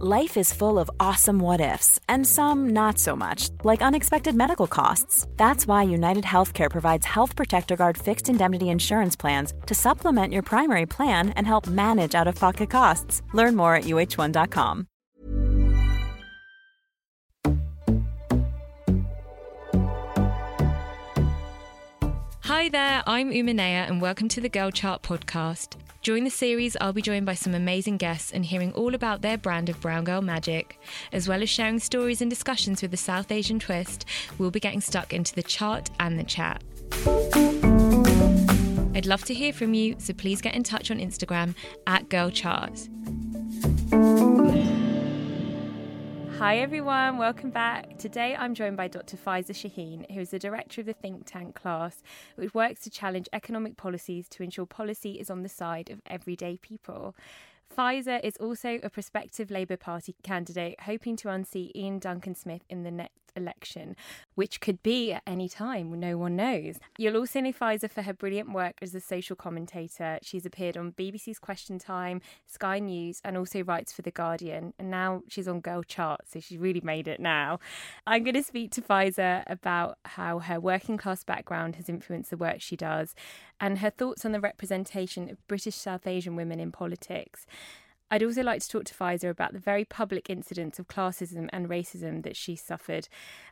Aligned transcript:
Life 0.00 0.36
is 0.36 0.52
full 0.52 0.80
of 0.80 0.90
awesome 0.98 1.38
what 1.38 1.60
ifs, 1.60 2.00
and 2.08 2.26
some 2.26 2.70
not 2.70 2.98
so 2.98 3.14
much, 3.14 3.50
like 3.62 3.80
unexpected 3.80 4.34
medical 4.34 4.66
costs. 4.66 5.28
That's 5.36 5.68
why 5.68 5.84
United 5.84 6.24
Healthcare 6.24 6.68
provides 6.68 7.06
Health 7.06 7.36
Protector 7.36 7.76
Guard 7.76 7.96
fixed 7.96 8.28
indemnity 8.28 8.70
insurance 8.70 9.14
plans 9.14 9.54
to 9.66 9.74
supplement 9.76 10.32
your 10.32 10.42
primary 10.42 10.84
plan 10.84 11.28
and 11.36 11.46
help 11.46 11.68
manage 11.68 12.16
out 12.16 12.26
of 12.26 12.34
pocket 12.34 12.70
costs. 12.70 13.22
Learn 13.34 13.54
more 13.54 13.76
at 13.76 13.84
uh1.com. 13.84 14.88
Hi 22.40 22.68
there, 22.68 23.04
I'm 23.06 23.30
Umanea, 23.30 23.88
and 23.88 24.02
welcome 24.02 24.28
to 24.30 24.40
the 24.40 24.48
Girl 24.48 24.72
Chart 24.72 25.02
podcast. 25.02 25.76
During 26.04 26.24
the 26.24 26.30
series, 26.30 26.76
I'll 26.82 26.92
be 26.92 27.00
joined 27.00 27.24
by 27.24 27.32
some 27.32 27.54
amazing 27.54 27.96
guests 27.96 28.30
and 28.30 28.44
hearing 28.44 28.74
all 28.74 28.94
about 28.94 29.22
their 29.22 29.38
brand 29.38 29.70
of 29.70 29.80
brown 29.80 30.04
girl 30.04 30.20
magic. 30.20 30.78
As 31.14 31.26
well 31.26 31.42
as 31.42 31.48
sharing 31.48 31.78
stories 31.78 32.20
and 32.20 32.28
discussions 32.28 32.82
with 32.82 32.90
the 32.90 32.98
South 32.98 33.32
Asian 33.32 33.58
twist, 33.58 34.04
we'll 34.36 34.50
be 34.50 34.60
getting 34.60 34.82
stuck 34.82 35.14
into 35.14 35.34
the 35.34 35.42
chart 35.42 35.88
and 35.98 36.18
the 36.18 36.24
chat. 36.24 36.62
I'd 38.94 39.06
love 39.06 39.24
to 39.24 39.32
hear 39.32 39.54
from 39.54 39.72
you, 39.72 39.96
so 39.98 40.12
please 40.12 40.42
get 40.42 40.54
in 40.54 40.62
touch 40.62 40.90
on 40.90 40.98
Instagram 40.98 41.54
at 41.86 42.10
Girl 42.10 42.28
Chart. 42.28 42.86
Hi 46.38 46.58
everyone, 46.58 47.16
welcome 47.16 47.50
back. 47.50 47.96
Today 47.96 48.34
I'm 48.36 48.54
joined 48.54 48.76
by 48.76 48.88
Dr. 48.88 49.16
Faiza 49.16 49.52
Shaheen, 49.52 50.10
who 50.10 50.20
is 50.20 50.30
the 50.30 50.38
director 50.40 50.80
of 50.80 50.86
the 50.88 50.92
think 50.92 51.26
tank 51.26 51.54
class, 51.54 52.02
which 52.34 52.52
works 52.52 52.80
to 52.80 52.90
challenge 52.90 53.28
economic 53.32 53.76
policies 53.76 54.28
to 54.30 54.42
ensure 54.42 54.66
policy 54.66 55.12
is 55.12 55.30
on 55.30 55.44
the 55.44 55.48
side 55.48 55.90
of 55.90 56.02
everyday 56.06 56.56
people. 56.56 57.14
Faiza 57.74 58.22
is 58.24 58.36
also 58.38 58.80
a 58.82 58.90
prospective 58.90 59.50
Labour 59.50 59.76
Party 59.76 60.16
candidate 60.24 60.80
hoping 60.80 61.16
to 61.18 61.30
unseat 61.30 61.70
Iain 61.76 62.00
Duncan 62.00 62.34
Smith 62.34 62.62
in 62.68 62.82
the 62.82 62.90
next 62.90 63.23
election, 63.36 63.96
which 64.34 64.60
could 64.60 64.82
be 64.82 65.12
at 65.12 65.22
any 65.26 65.48
time, 65.48 65.98
no 65.98 66.16
one 66.16 66.36
knows. 66.36 66.76
You'll 66.98 67.16
also 67.16 67.40
know 67.40 67.52
Faiza 67.52 67.90
for 67.90 68.02
her 68.02 68.12
brilliant 68.12 68.52
work 68.52 68.76
as 68.82 68.94
a 68.94 69.00
social 69.00 69.36
commentator. 69.36 70.18
She's 70.22 70.46
appeared 70.46 70.76
on 70.76 70.92
BBC's 70.92 71.38
Question 71.38 71.78
Time, 71.78 72.20
Sky 72.46 72.78
News, 72.78 73.20
and 73.24 73.36
also 73.36 73.62
writes 73.62 73.92
for 73.92 74.02
The 74.02 74.10
Guardian. 74.10 74.74
And 74.78 74.90
now 74.90 75.22
she's 75.28 75.48
on 75.48 75.60
Girl 75.60 75.82
Chart, 75.82 76.22
so 76.26 76.40
she's 76.40 76.58
really 76.58 76.80
made 76.82 77.08
it 77.08 77.20
now. 77.20 77.58
I'm 78.06 78.24
going 78.24 78.34
to 78.34 78.42
speak 78.42 78.70
to 78.72 78.82
Faiza 78.82 79.42
about 79.46 79.98
how 80.04 80.38
her 80.40 80.60
working 80.60 80.96
class 80.96 81.24
background 81.24 81.76
has 81.76 81.88
influenced 81.88 82.30
the 82.30 82.36
work 82.36 82.60
she 82.60 82.76
does 82.76 83.14
and 83.60 83.78
her 83.78 83.90
thoughts 83.90 84.24
on 84.24 84.32
the 84.32 84.40
representation 84.40 85.30
of 85.30 85.46
British 85.48 85.76
South 85.76 86.06
Asian 86.06 86.36
women 86.36 86.60
in 86.60 86.72
politics. 86.72 87.46
I'd 88.10 88.22
also 88.22 88.42
like 88.42 88.60
to 88.62 88.68
talk 88.68 88.84
to 88.84 88.94
Faiza 88.94 89.28
about 89.30 89.54
the 89.54 89.58
very 89.58 89.84
public 89.84 90.28
incidents 90.28 90.78
of 90.78 90.86
classism 90.86 91.48
and 91.52 91.68
racism 91.68 92.22
that 92.22 92.36
she 92.36 92.54
suffered. 92.54 93.08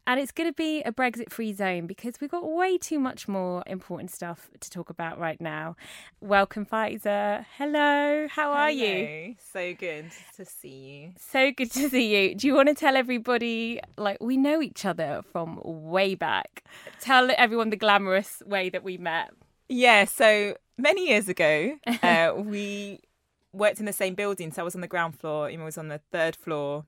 And 0.07 0.21
it's 0.21 0.31
going 0.31 0.49
to 0.49 0.55
be 0.55 0.83
a 0.83 0.93
Brexit 0.93 1.31
free 1.31 1.53
zone 1.53 1.87
because 1.87 2.21
we've 2.21 2.31
got 2.31 2.49
way 2.49 2.77
too 2.79 2.99
much 2.99 3.27
more 3.27 3.63
important 3.67 4.11
stuff 4.11 4.51
to 4.61 4.71
talk 4.71 4.91
about 4.91 5.19
right 5.19 5.41
now. 5.41 5.75
Welcome, 6.21 6.67
Faiza. 6.67 7.47
Hello, 7.57 8.29
how 8.31 8.53
are 8.53 8.71
Hello. 8.71 8.85
you? 8.85 9.37
So 9.53 9.75
good 9.75 10.11
to 10.37 10.45
see 10.45 10.69
you. 10.69 11.13
So 11.19 11.51
good 11.51 11.73
to 11.73 11.89
see 11.89 12.29
you. 12.29 12.35
Do 12.35 12.47
you 12.47 12.55
want 12.55 12.69
to 12.69 12.75
tell 12.75 12.97
everybody, 12.97 13.81
like, 13.97 14.19
we 14.21 14.37
know 14.37 14.61
each 14.61 14.85
other 14.85 15.23
from 15.33 15.61
way 15.65 16.15
back? 16.15 16.65
Tell 17.01 17.31
everyone 17.37 17.71
the 17.71 17.77
glamorous 17.77 18.43
way 18.47 18.69
that 18.69 18.85
we 18.85 18.99
met. 18.99 19.31
Yeah, 19.69 20.05
so 20.05 20.57
many 20.77 21.09
years 21.09 21.29
ago, 21.29 21.77
uh, 22.03 22.35
we 22.37 23.01
worked 23.53 23.81
in 23.81 23.87
the 23.87 23.93
same 23.93 24.15
building. 24.15 24.53
So 24.53 24.63
I 24.63 24.65
was 24.65 24.75
on 24.75 24.81
the 24.81 24.89
ground 24.89 25.19
floor, 25.19 25.49
Emma 25.49 25.65
was 25.65 25.79
on 25.79 25.89
the 25.89 26.01
third 26.11 26.37
floor. 26.37 26.85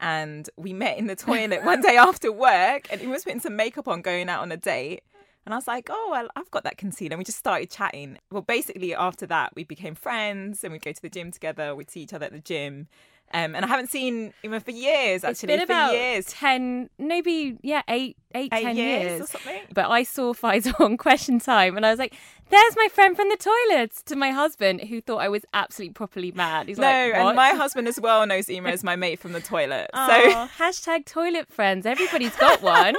And 0.00 0.50
we 0.56 0.72
met 0.72 0.98
in 0.98 1.06
the 1.06 1.16
toilet 1.16 1.64
one 1.64 1.80
day 1.80 1.96
after 1.98 2.32
work, 2.32 2.88
and 2.90 3.00
he 3.00 3.06
was 3.06 3.24
putting 3.24 3.40
some 3.40 3.56
makeup 3.56 3.86
on 3.86 4.02
going 4.02 4.28
out 4.28 4.42
on 4.42 4.50
a 4.50 4.56
date. 4.56 5.02
And 5.44 5.52
I 5.52 5.58
was 5.58 5.68
like, 5.68 5.88
oh, 5.90 6.08
well, 6.10 6.28
I've 6.36 6.50
got 6.50 6.64
that 6.64 6.78
concealer. 6.78 7.14
And 7.14 7.18
we 7.18 7.24
just 7.24 7.38
started 7.38 7.70
chatting. 7.70 8.18
Well, 8.30 8.42
basically, 8.42 8.94
after 8.94 9.26
that, 9.26 9.54
we 9.54 9.62
became 9.62 9.94
friends 9.94 10.64
and 10.64 10.72
we'd 10.72 10.82
go 10.82 10.92
to 10.92 11.02
the 11.02 11.10
gym 11.10 11.30
together. 11.30 11.74
We'd 11.74 11.90
see 11.90 12.00
each 12.00 12.14
other 12.14 12.26
at 12.26 12.32
the 12.32 12.40
gym. 12.40 12.88
Um, 13.32 13.56
and 13.56 13.64
I 13.64 13.68
haven't 13.68 13.90
seen 13.90 14.32
him 14.42 14.60
for 14.60 14.70
years, 14.70 15.24
actually. 15.24 15.54
it's 15.54 15.60
been 15.62 15.66
for 15.66 15.72
about 15.72 15.92
years. 15.94 16.26
10, 16.26 16.88
maybe, 16.98 17.56
yeah, 17.62 17.82
eight, 17.88 18.16
eight, 18.32 18.52
Eight 18.52 18.62
10 18.62 18.76
years 18.76 19.02
years. 19.02 19.20
or 19.22 19.26
something. 19.26 19.60
But 19.74 19.90
I 19.90 20.04
saw 20.04 20.32
Faiza 20.34 20.78
on 20.84 20.96
Question 20.96 21.40
Time 21.40 21.76
and 21.76 21.84
I 21.84 21.90
was 21.90 21.98
like, 21.98 22.14
there's 22.50 22.76
my 22.76 22.86
friend 22.92 23.16
from 23.16 23.28
the 23.30 23.36
toilets 23.36 24.02
to 24.04 24.14
my 24.14 24.30
husband 24.30 24.82
who 24.82 25.00
thought 25.00 25.16
I 25.16 25.28
was 25.28 25.44
absolutely 25.52 25.94
properly 25.94 26.30
mad. 26.30 26.68
He's 26.68 26.78
No, 26.78 26.86
like, 26.86 27.14
"No," 27.14 27.26
and 27.28 27.36
my 27.36 27.50
husband 27.54 27.88
as 27.88 27.98
well 27.98 28.24
knows 28.24 28.48
Ema 28.48 28.68
as 28.68 28.84
my 28.84 28.94
mate 28.94 29.18
from 29.18 29.32
the 29.32 29.40
toilet. 29.40 29.90
So, 29.92 29.98
hashtag 30.58 31.04
toilet 31.06 31.48
friends. 31.52 31.86
Everybody's 31.86 32.36
got 32.36 32.62
one. 32.62 32.94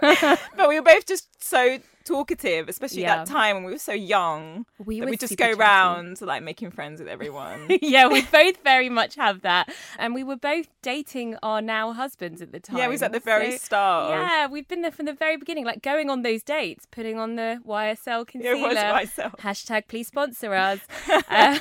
but 0.00 0.68
we 0.68 0.78
were 0.78 0.84
both 0.84 1.06
just 1.06 1.42
so 1.42 1.78
talkative, 2.02 2.68
especially 2.68 3.02
Yeah. 3.02 3.16
that 3.18 3.26
time 3.26 3.56
when 3.56 3.64
we 3.64 3.72
were 3.72 3.78
so 3.78 3.92
young. 3.92 4.66
We 4.78 5.00
that 5.00 5.08
we 5.08 5.16
just 5.16 5.36
go 5.36 5.46
chatty. 5.46 5.58
round 5.58 6.20
like 6.20 6.42
making 6.42 6.70
friends 6.72 7.00
with 7.00 7.08
everyone. 7.08 7.68
yeah, 7.82 8.06
we 8.08 8.22
both 8.22 8.58
very 8.62 8.88
much 8.88 9.14
have 9.16 9.42
that. 9.42 9.72
And 9.98 10.14
we 10.14 10.22
were 10.24 10.36
both 10.36 10.68
dating 10.82 11.36
our 11.42 11.62
now 11.62 11.92
husbands 11.92 12.42
at 12.42 12.52
the 12.52 12.60
time. 12.60 12.78
yeah, 12.78 12.86
it 12.86 12.88
was 12.90 13.02
at 13.02 13.12
the 13.12 13.20
very 13.20 13.52
So- 13.52 13.56
start. 13.58 14.10
Yeah, 14.10 14.46
we've 14.48 14.68
been 14.68 14.82
there 14.82 14.90
from 14.90 15.06
the 15.06 15.12
very 15.14 15.36
beginning, 15.36 15.64
like 15.64 15.82
going 15.82 16.10
on 16.10 16.22
those 16.22 16.42
dates, 16.42 16.86
putting 16.90 17.18
on 17.18 17.36
the 17.36 17.60
YSL 17.66 18.06
Yeah, 18.06 18.24
concealer. 18.52 18.68
was 18.68 18.76
YSL. 18.76 19.38
Hashtag 19.38 19.88
please 19.88 20.08
sponsor 20.08 20.54
us. 20.54 20.80
Uh, 21.28 21.58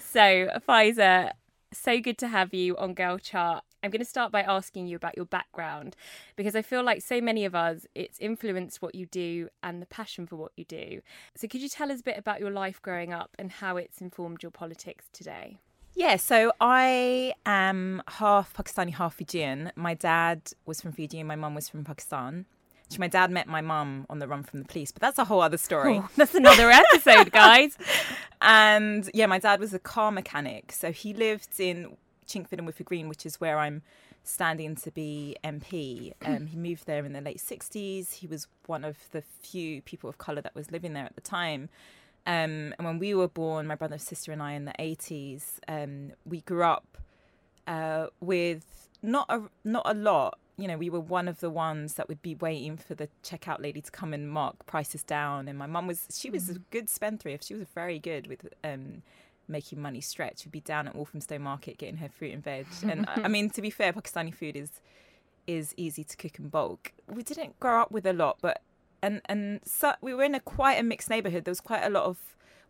so, 0.00 0.48
Faiza, 0.68 1.32
so 1.72 2.00
good 2.00 2.18
to 2.18 2.28
have 2.28 2.54
you 2.54 2.76
on 2.76 2.94
Girl 2.94 3.18
Chart. 3.18 3.62
I'm 3.82 3.90
going 3.90 4.00
to 4.00 4.04
start 4.04 4.32
by 4.32 4.42
asking 4.42 4.86
you 4.88 4.96
about 4.96 5.16
your 5.16 5.26
background 5.26 5.94
because 6.36 6.56
I 6.56 6.62
feel 6.62 6.82
like 6.82 7.02
so 7.02 7.20
many 7.20 7.44
of 7.44 7.54
us, 7.54 7.86
it's 7.94 8.18
influenced 8.18 8.82
what 8.82 8.94
you 8.94 9.06
do 9.06 9.48
and 9.62 9.80
the 9.80 9.86
passion 9.86 10.26
for 10.26 10.36
what 10.36 10.52
you 10.56 10.64
do. 10.64 11.00
So, 11.36 11.46
could 11.46 11.60
you 11.60 11.68
tell 11.68 11.92
us 11.92 12.00
a 12.00 12.02
bit 12.02 12.18
about 12.18 12.40
your 12.40 12.50
life 12.50 12.82
growing 12.82 13.12
up 13.12 13.36
and 13.38 13.52
how 13.52 13.76
it's 13.76 14.00
informed 14.00 14.42
your 14.42 14.50
politics 14.50 15.06
today? 15.12 15.58
Yeah, 15.94 16.16
so 16.16 16.52
I 16.60 17.34
am 17.46 18.02
half 18.08 18.54
Pakistani, 18.54 18.94
half 18.94 19.14
Fijian. 19.14 19.72
My 19.74 19.94
dad 19.94 20.52
was 20.66 20.80
from 20.80 20.92
Fiji 20.92 21.18
and 21.18 21.28
my 21.28 21.36
mum 21.36 21.54
was 21.54 21.68
from 21.68 21.84
Pakistan. 21.84 22.46
Actually, 22.84 23.00
my 23.00 23.08
dad 23.08 23.30
met 23.30 23.46
my 23.46 23.60
mum 23.60 24.06
on 24.08 24.18
the 24.18 24.26
run 24.26 24.42
from 24.42 24.60
the 24.60 24.64
police, 24.64 24.92
but 24.92 25.02
that's 25.02 25.18
a 25.18 25.24
whole 25.24 25.42
other 25.42 25.58
story. 25.58 25.98
Oh, 25.98 26.08
that's 26.16 26.34
another 26.34 26.70
episode, 26.70 27.32
guys. 27.32 27.76
And 28.40 29.10
yeah, 29.12 29.26
my 29.26 29.38
dad 29.38 29.60
was 29.60 29.74
a 29.74 29.78
car 29.78 30.10
mechanic. 30.10 30.72
So 30.72 30.90
he 30.90 31.12
lived 31.12 31.58
in 31.58 31.96
Chingford 32.28 32.58
and 32.58 32.66
Woodford 32.66 32.86
Green, 32.86 33.08
which 33.08 33.26
is 33.26 33.40
where 33.40 33.58
I'm 33.58 33.82
standing 34.24 34.76
to 34.76 34.90
be 34.90 35.36
MP. 35.42 36.12
Um, 36.24 36.46
he 36.46 36.56
moved 36.56 36.86
there 36.86 37.06
in 37.06 37.12
the 37.14 37.20
late 37.20 37.38
60s. 37.38 38.14
He 38.14 38.26
was 38.26 38.46
one 38.66 38.84
of 38.84 38.96
the 39.12 39.22
few 39.40 39.80
people 39.82 40.10
of 40.10 40.18
colour 40.18 40.42
that 40.42 40.54
was 40.54 40.70
living 40.70 40.92
there 40.92 41.04
at 41.04 41.14
the 41.14 41.22
time. 41.22 41.70
Um, 42.26 42.74
and 42.76 42.84
when 42.84 42.98
we 42.98 43.14
were 43.14 43.28
born, 43.28 43.66
my 43.66 43.74
brother, 43.74 43.96
sister, 43.96 44.32
and 44.32 44.42
I 44.42 44.52
in 44.52 44.66
the 44.66 44.74
80s, 44.78 45.60
um, 45.66 46.12
we 46.26 46.42
grew 46.42 46.62
up 46.62 46.98
uh, 47.66 48.08
with 48.20 48.88
not 49.02 49.26
a 49.30 49.42
not 49.64 49.84
a 49.86 49.94
lot. 49.94 50.38
You 50.58 50.68
know, 50.68 50.76
we 50.76 50.90
were 50.90 51.00
one 51.00 51.28
of 51.28 51.40
the 51.40 51.48
ones 51.50 51.94
that 51.94 52.08
would 52.08 52.20
be 52.20 52.34
waiting 52.34 52.76
for 52.76 52.94
the 52.94 53.08
checkout 53.22 53.62
lady 53.62 53.80
to 53.80 53.90
come 53.90 54.12
and 54.12 54.28
mark 54.28 54.66
prices 54.66 55.02
down. 55.02 55.48
And 55.48 55.56
my 55.56 55.66
mum 55.66 55.86
was 55.86 56.06
she 56.12 56.28
was 56.28 56.50
a 56.50 56.58
good 56.70 56.90
spendthrift. 56.90 57.44
She 57.44 57.54
was 57.54 57.66
very 57.74 57.98
good 57.98 58.26
with 58.26 58.46
um, 58.64 59.02
making 59.48 59.80
money 59.80 60.00
stretch. 60.00 60.44
We'd 60.44 60.52
be 60.52 60.60
down 60.60 60.88
at 60.88 60.94
Walthamstow 60.94 61.38
Market 61.38 61.78
getting 61.78 61.96
her 61.98 62.08
fruit 62.08 62.32
and 62.34 62.42
veg. 62.42 62.66
And 62.82 63.08
I 63.08 63.22
I 63.24 63.28
mean, 63.28 63.50
to 63.50 63.62
be 63.62 63.70
fair, 63.70 63.92
Pakistani 63.92 64.34
food 64.34 64.56
is 64.56 64.80
is 65.46 65.74
easy 65.76 66.04
to 66.04 66.16
cook 66.16 66.38
in 66.38 66.48
bulk. 66.48 66.92
We 67.06 67.22
didn't 67.22 67.58
grow 67.58 67.80
up 67.80 67.90
with 67.90 68.06
a 68.06 68.12
lot, 68.12 68.38
but 68.40 68.62
and 69.02 69.20
and 69.26 69.60
so 69.64 69.94
we 70.00 70.14
were 70.14 70.24
in 70.24 70.34
a 70.34 70.40
quite 70.40 70.78
a 70.78 70.82
mixed 70.82 71.10
neighborhood. 71.10 71.44
There 71.44 71.52
was 71.52 71.60
quite 71.60 71.84
a 71.84 71.90
lot 71.90 72.04
of 72.04 72.18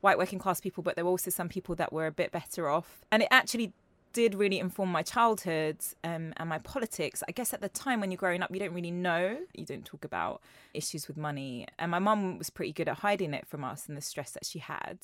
white 0.00 0.18
working 0.18 0.38
class 0.38 0.60
people, 0.60 0.82
but 0.82 0.94
there 0.96 1.04
were 1.04 1.10
also 1.10 1.30
some 1.30 1.48
people 1.48 1.74
that 1.76 1.92
were 1.92 2.06
a 2.06 2.12
bit 2.12 2.30
better 2.30 2.68
off. 2.68 3.00
And 3.10 3.22
it 3.22 3.28
actually 3.30 3.72
did 4.12 4.34
really 4.34 4.58
inform 4.58 4.90
my 4.90 5.02
childhood 5.02 5.76
um, 6.04 6.32
and 6.36 6.48
my 6.48 6.58
politics. 6.58 7.22
I 7.28 7.32
guess 7.32 7.52
at 7.52 7.60
the 7.60 7.68
time 7.68 8.00
when 8.00 8.10
you're 8.10 8.18
growing 8.18 8.42
up, 8.42 8.50
you 8.52 8.58
don't 8.58 8.72
really 8.72 8.90
know. 8.90 9.38
You 9.54 9.64
don't 9.64 9.84
talk 9.84 10.04
about 10.04 10.40
issues 10.72 11.08
with 11.08 11.16
money. 11.16 11.66
And 11.78 11.90
my 11.90 11.98
mum 11.98 12.38
was 12.38 12.50
pretty 12.50 12.72
good 12.72 12.88
at 12.88 12.98
hiding 12.98 13.34
it 13.34 13.46
from 13.46 13.64
us 13.64 13.86
and 13.88 13.96
the 13.96 14.00
stress 14.00 14.30
that 14.32 14.46
she 14.46 14.60
had. 14.60 14.98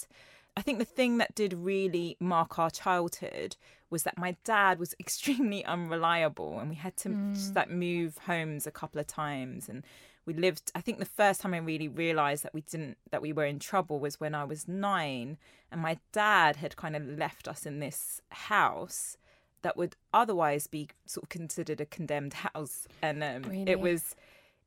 I 0.56 0.62
think 0.62 0.78
the 0.78 0.84
thing 0.84 1.18
that 1.18 1.34
did 1.34 1.52
really 1.52 2.16
mark 2.20 2.58
our 2.58 2.70
childhood 2.70 3.56
was 3.90 4.04
that 4.04 4.16
my 4.18 4.36
dad 4.44 4.78
was 4.78 4.94
extremely 5.00 5.64
unreliable 5.64 6.58
and 6.58 6.68
we 6.68 6.76
had 6.76 6.96
to 6.98 7.08
just 7.34 7.54
like 7.54 7.70
move 7.70 8.18
homes 8.26 8.66
a 8.66 8.70
couple 8.70 9.00
of 9.00 9.06
times 9.06 9.68
and 9.68 9.84
we 10.26 10.32
lived 10.32 10.72
I 10.74 10.80
think 10.80 10.98
the 10.98 11.04
first 11.04 11.40
time 11.40 11.54
I 11.54 11.58
really 11.58 11.88
realized 11.88 12.44
that 12.44 12.54
we 12.54 12.62
didn't 12.62 12.96
that 13.10 13.20
we 13.22 13.32
were 13.32 13.44
in 13.44 13.58
trouble 13.58 13.98
was 14.00 14.18
when 14.20 14.34
I 14.34 14.44
was 14.44 14.66
9 14.66 15.36
and 15.70 15.80
my 15.82 15.98
dad 16.12 16.56
had 16.56 16.76
kind 16.76 16.96
of 16.96 17.04
left 17.06 17.46
us 17.48 17.66
in 17.66 17.80
this 17.80 18.20
house 18.30 19.16
that 19.62 19.76
would 19.76 19.96
otherwise 20.12 20.66
be 20.66 20.88
sort 21.06 21.24
of 21.24 21.28
considered 21.30 21.80
a 21.80 21.86
condemned 21.86 22.34
house 22.34 22.86
and 23.02 23.22
um, 23.22 23.42
Really? 23.42 23.70
it 23.70 23.80
was 23.80 24.14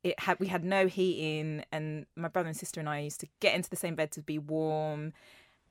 it 0.04 0.20
had 0.20 0.38
we 0.38 0.46
had 0.46 0.64
no 0.64 0.86
heating 0.86 1.64
and 1.72 2.06
my 2.14 2.28
brother 2.28 2.48
and 2.48 2.56
sister 2.56 2.78
and 2.78 2.88
I 2.88 3.00
used 3.00 3.20
to 3.20 3.28
get 3.40 3.54
into 3.54 3.68
the 3.70 3.76
same 3.76 3.94
bed 3.96 4.12
to 4.12 4.22
be 4.22 4.38
warm 4.38 5.12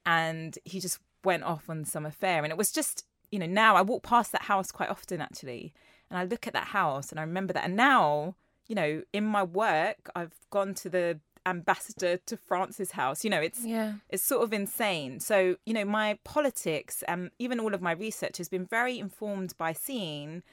and 0.08 0.58
he 0.66 0.80
just 0.80 0.98
went 1.24 1.44
off 1.44 1.70
on 1.70 1.86
some 1.86 2.06
affair 2.06 2.44
and 2.44 2.52
it 2.52 2.58
was 2.58 2.72
just 2.72 3.06
you 3.30 3.38
know 3.38 3.46
now 3.46 3.76
I 3.76 3.82
walk 3.82 4.02
past 4.04 4.32
that 4.32 4.44
house 4.44 4.72
quite 4.72 4.90
often 4.90 5.22
actually 5.22 5.74
and 6.10 6.18
I 6.18 6.24
look 6.24 6.48
at 6.48 6.54
that 6.54 6.68
house 6.70 7.12
and 7.12 7.20
I 7.20 7.24
remember 7.24 7.54
that 7.54 7.66
and 7.66 7.76
now 7.76 8.36
you 8.68 8.76
know 8.76 9.04
in 9.14 9.26
my 9.26 9.44
work 9.44 10.10
I've 10.16 10.34
gone 10.50 10.74
to 10.76 10.90
the 10.90 11.20
ambassador 11.46 12.18
to 12.26 12.38
France's 12.38 12.92
house 12.92 13.24
you 13.24 13.30
know 13.30 13.42
it's 13.42 13.64
Yeah. 13.64 13.94
it's 14.10 14.24
sort 14.24 14.44
of 14.44 14.52
insane. 14.54 15.20
So, 15.20 15.56
you 15.66 15.74
know, 15.74 15.86
my 15.86 16.18
politics 16.24 17.04
and 17.08 17.32
even 17.40 17.60
all 17.60 17.74
of 17.74 17.82
my 17.82 17.92
research 17.94 18.38
has 18.38 18.50
been 18.50 18.66
very 18.66 19.00
informed 19.00 19.52
by 19.58 19.72
seeing 19.74 20.44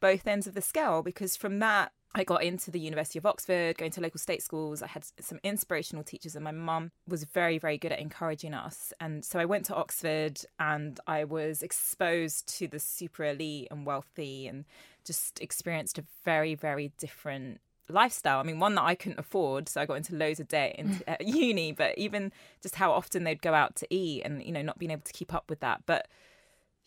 both 0.00 0.26
ends 0.26 0.46
of 0.46 0.54
the 0.54 0.62
scale 0.62 1.02
because 1.02 1.36
from 1.36 1.58
that, 1.60 1.92
I 2.14 2.24
got 2.24 2.42
into 2.42 2.70
the 2.70 2.78
University 2.78 3.18
of 3.18 3.24
Oxford, 3.24 3.78
going 3.78 3.90
to 3.92 4.00
local 4.00 4.18
state 4.18 4.42
schools. 4.42 4.82
I 4.82 4.86
had 4.86 5.06
some 5.18 5.38
inspirational 5.42 6.04
teachers, 6.04 6.36
and 6.36 6.44
my 6.44 6.50
mum 6.52 6.90
was 7.08 7.24
very, 7.24 7.58
very 7.58 7.78
good 7.78 7.92
at 7.92 8.00
encouraging 8.00 8.52
us. 8.52 8.92
And 9.00 9.24
so 9.24 9.38
I 9.38 9.46
went 9.46 9.64
to 9.66 9.74
Oxford 9.74 10.40
and 10.58 11.00
I 11.06 11.24
was 11.24 11.62
exposed 11.62 12.46
to 12.58 12.68
the 12.68 12.78
super 12.78 13.24
elite 13.24 13.68
and 13.70 13.86
wealthy 13.86 14.46
and 14.46 14.66
just 15.04 15.40
experienced 15.40 15.98
a 15.98 16.04
very, 16.24 16.54
very 16.54 16.92
different 16.98 17.60
lifestyle. 17.88 18.40
I 18.40 18.42
mean, 18.42 18.58
one 18.58 18.74
that 18.74 18.84
I 18.84 18.94
couldn't 18.94 19.18
afford, 19.18 19.68
so 19.68 19.80
I 19.80 19.86
got 19.86 19.94
into 19.94 20.14
loads 20.14 20.40
of 20.40 20.48
debt 20.48 20.76
in, 20.76 21.02
at 21.06 21.26
uni. 21.26 21.72
But 21.72 21.96
even 21.96 22.30
just 22.62 22.74
how 22.74 22.92
often 22.92 23.24
they'd 23.24 23.42
go 23.42 23.54
out 23.54 23.74
to 23.76 23.86
eat, 23.94 24.22
and 24.24 24.42
you 24.42 24.52
know, 24.52 24.62
not 24.62 24.78
being 24.78 24.90
able 24.90 25.02
to 25.02 25.12
keep 25.12 25.32
up 25.32 25.48
with 25.48 25.60
that. 25.60 25.82
But 25.86 26.08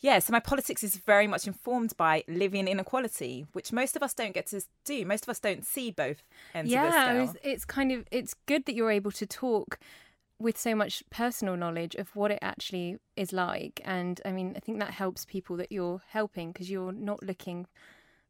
yeah, 0.06 0.20
so 0.20 0.32
my 0.32 0.40
politics 0.40 0.84
is 0.84 0.98
very 0.98 1.26
much 1.26 1.48
informed 1.48 1.98
by 1.98 2.24
living 2.28 2.68
inequality, 2.68 3.48
which 3.54 3.74
most 3.74 3.96
of 3.96 4.04
us 4.04 4.14
don't 4.14 4.36
get 4.36 4.46
to 4.48 4.62
do. 4.84 5.04
Most 5.04 5.24
of 5.24 5.30
us 5.30 5.40
don't 5.40 5.66
see 5.66 5.90
both 5.90 6.22
ends 6.54 6.72
of 6.72 6.80
the 6.80 6.86
yeah, 6.86 7.06
scale. 7.06 7.24
it's, 7.24 7.34
it's 7.42 7.66
kind 7.66 7.92
of 7.92 8.06
it's 8.12 8.36
good 8.46 8.66
that 8.66 8.76
you're 8.76 8.92
able 8.92 9.10
to 9.14 9.26
talk 9.26 9.80
with 10.38 10.60
so 10.60 10.76
much 10.76 11.02
personal 11.10 11.58
knowledge 11.58 11.96
of 11.96 12.16
what 12.16 12.30
it 12.30 12.38
actually 12.44 12.98
is 13.16 13.34
like, 13.34 13.82
and 13.84 14.22
I 14.24 14.32
mean, 14.32 14.54
I 14.56 14.60
think 14.60 14.78
that 14.78 14.92
helps 14.92 15.26
people 15.26 15.58
that 15.58 15.72
you're 15.72 16.04
helping 16.10 16.52
because 16.52 16.70
you're 16.70 16.92
not 16.92 17.24
looking 17.24 17.66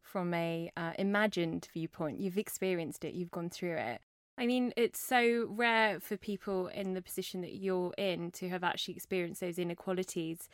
from 0.02 0.34
a 0.34 0.72
uh, 0.78 0.94
imagined 0.98 1.68
viewpoint. 1.74 2.22
You've 2.22 2.38
experienced 2.38 3.04
it, 3.04 3.16
you've 3.16 3.32
gone 3.32 3.50
through 3.50 3.76
it. 3.76 4.00
I 4.38 4.48
mean, 4.48 4.72
it's 4.78 5.00
so 5.00 5.48
rare 5.50 6.00
for 6.00 6.16
people 6.16 6.68
in 6.68 6.94
the 6.94 7.02
position 7.02 7.42
that 7.42 7.56
you're 7.56 7.94
in 7.98 8.32
to 8.32 8.48
have 8.48 8.64
actually 8.64 8.94
experienced 8.94 9.42
those 9.42 9.60
inequalities. 9.60 10.48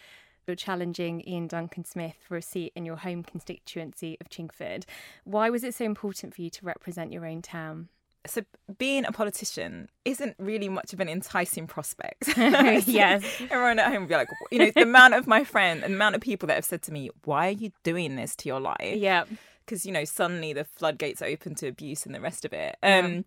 You're 0.48 0.56
challenging 0.56 1.24
Iain 1.28 1.48
Duncan 1.48 1.86
Smith 1.86 2.16
for 2.28 2.36
a 2.38 2.42
seat 2.42 2.74
in 2.76 2.86
your 2.86 2.98
home 2.98 3.24
constituency 3.24 4.18
of 4.20 4.30
Chingford. 4.30 4.86
Why 5.24 5.50
was 5.50 5.64
it 5.64 5.74
so 5.76 5.86
important 5.86 6.34
for 6.36 6.42
you 6.42 6.50
to 6.50 6.66
represent 6.66 7.12
your 7.14 7.26
own 7.26 7.42
town? 7.42 7.90
so 8.28 8.44
being 8.78 9.04
a 9.04 9.12
politician 9.12 9.90
isn't 10.06 10.36
really 10.38 10.70
much 10.70 10.94
of 10.94 11.00
an 11.00 11.10
enticing 11.10 11.66
prospect. 11.66 12.28
Yes. 12.38 13.24
Everyone 13.50 13.80
at 13.80 13.92
home 13.92 14.04
would 14.04 14.10
be 14.10 14.14
like, 14.16 14.28
you 14.52 14.60
know, 14.60 14.72
the 14.76 14.84
amount 14.84 15.16
of 15.16 15.26
my 15.26 15.44
friend, 15.44 15.84
and 15.84 15.94
the 15.94 15.98
amount 15.98 16.14
of 16.14 16.22
people 16.22 16.46
that 16.48 16.54
have 16.54 16.66
said 16.66 16.84
to 16.84 16.94
me, 16.94 17.10
why 17.26 17.48
are 17.48 17.52
you 17.52 17.72
doing 17.82 18.16
this 18.18 18.36
to 18.36 18.48
your 18.48 18.60
life? 18.60 18.96
Yeah. 18.96 19.24
because 19.66 19.88
you 19.88 19.92
know 19.92 20.06
suddenly 20.06 20.54
the 20.54 20.64
floodgates 20.66 21.24
open 21.24 21.56
to 21.56 21.68
abuse 21.68 22.06
and 22.06 22.14
the 22.14 22.22
rest 22.22 22.46
of 22.46 22.54
it. 22.54 22.78
Um, 22.84 23.26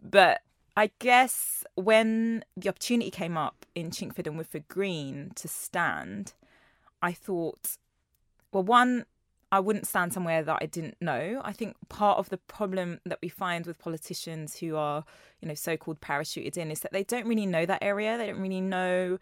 But 0.00 0.42
I 0.76 0.90
guess 1.00 1.64
when 1.74 2.44
the 2.56 2.68
opportunity 2.68 3.10
came 3.10 3.36
up 3.36 3.66
in 3.74 3.90
Chingford 3.90 4.26
and 4.28 4.36
Woodford 4.36 4.68
Green 4.68 5.32
to 5.34 5.48
stand, 5.48 6.34
I 7.02 7.12
thought, 7.12 7.76
well, 8.52 8.62
one, 8.64 9.04
I 9.52 9.60
wouldn't 9.60 9.86
stand 9.86 10.12
somewhere 10.12 10.42
that 10.42 10.58
I 10.60 10.66
didn't 10.66 10.96
know. 11.00 11.40
I 11.44 11.52
think 11.52 11.76
part 11.88 12.18
of 12.18 12.30
the 12.30 12.38
problem 12.38 13.00
that 13.06 13.18
we 13.22 13.28
find 13.28 13.64
with 13.64 13.78
politicians 13.78 14.58
who 14.58 14.76
are, 14.76 15.04
you 15.40 15.48
know, 15.48 15.54
so-called 15.54 16.00
parachuted 16.00 16.56
in 16.56 16.70
is 16.70 16.80
that 16.80 16.92
they 16.92 17.04
don't 17.04 17.26
really 17.26 17.46
know 17.46 17.64
that 17.64 17.82
area. 17.82 18.18
They 18.18 18.26
don't 18.26 18.40
really 18.40 18.60
know 18.60 19.18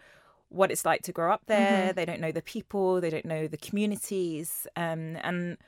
what 0.48 0.70
it's 0.70 0.84
like 0.84 1.02
to 1.02 1.12
grow 1.12 1.32
up 1.32 1.42
there. 1.46 1.92
They 1.92 2.04
don't 2.04 2.20
know 2.20 2.32
the 2.32 2.42
people. 2.42 3.00
They 3.00 3.10
don't 3.10 3.24
know 3.24 3.46
the 3.46 3.56
communities. 3.58 4.66
Um, 4.76 5.16
and 5.22 5.58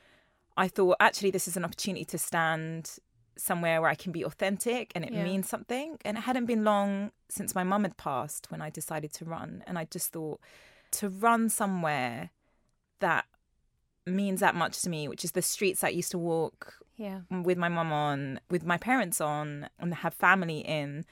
I 0.57 0.69
thought 0.69 0.97
actually 1.01 1.33
this 1.33 1.49
is 1.49 1.57
an 1.57 1.65
opportunity 1.65 2.05
to 2.07 2.19
stand 2.19 2.99
somewhere 3.37 3.83
where 3.83 3.91
I 3.91 3.95
can 3.95 4.13
be 4.13 4.25
authentic 4.25 4.93
and 4.95 5.05
it 5.05 5.13
Yeah. 5.13 5.25
means 5.25 5.49
something. 5.49 5.99
And 6.05 6.17
it 6.17 6.23
hadn't 6.23 6.47
been 6.47 6.65
long 6.65 7.11
since 7.29 7.55
my 7.55 7.63
mum 7.65 7.83
had 7.83 7.99
passed 7.99 8.51
when 8.51 8.63
I 8.63 8.71
decided 8.71 9.13
to 9.15 9.27
run. 9.27 9.63
And 9.67 9.79
I 9.79 9.85
just 9.85 10.13
thought 10.13 10.41
to 10.93 11.09
run 11.09 11.49
somewhere 11.49 12.31
that 13.01 13.27
means 14.07 14.41
that 14.41 14.55
much 14.55 14.81
to 14.83 14.89
me, 14.91 15.09
which 15.09 15.25
is 15.25 15.33
the 15.33 15.43
streets 15.43 15.83
I 15.85 15.89
used 15.89 16.11
to 16.13 16.19
walk 16.19 16.75
Yeah. 16.97 17.21
with 17.31 17.59
my 17.59 17.69
mum 17.69 17.93
on, 17.93 18.41
with 18.51 18.65
my 18.65 18.79
parents 18.79 19.21
on, 19.21 19.69
and 19.79 19.95
have 19.95 20.15
family 20.15 20.61
in, 20.61 21.05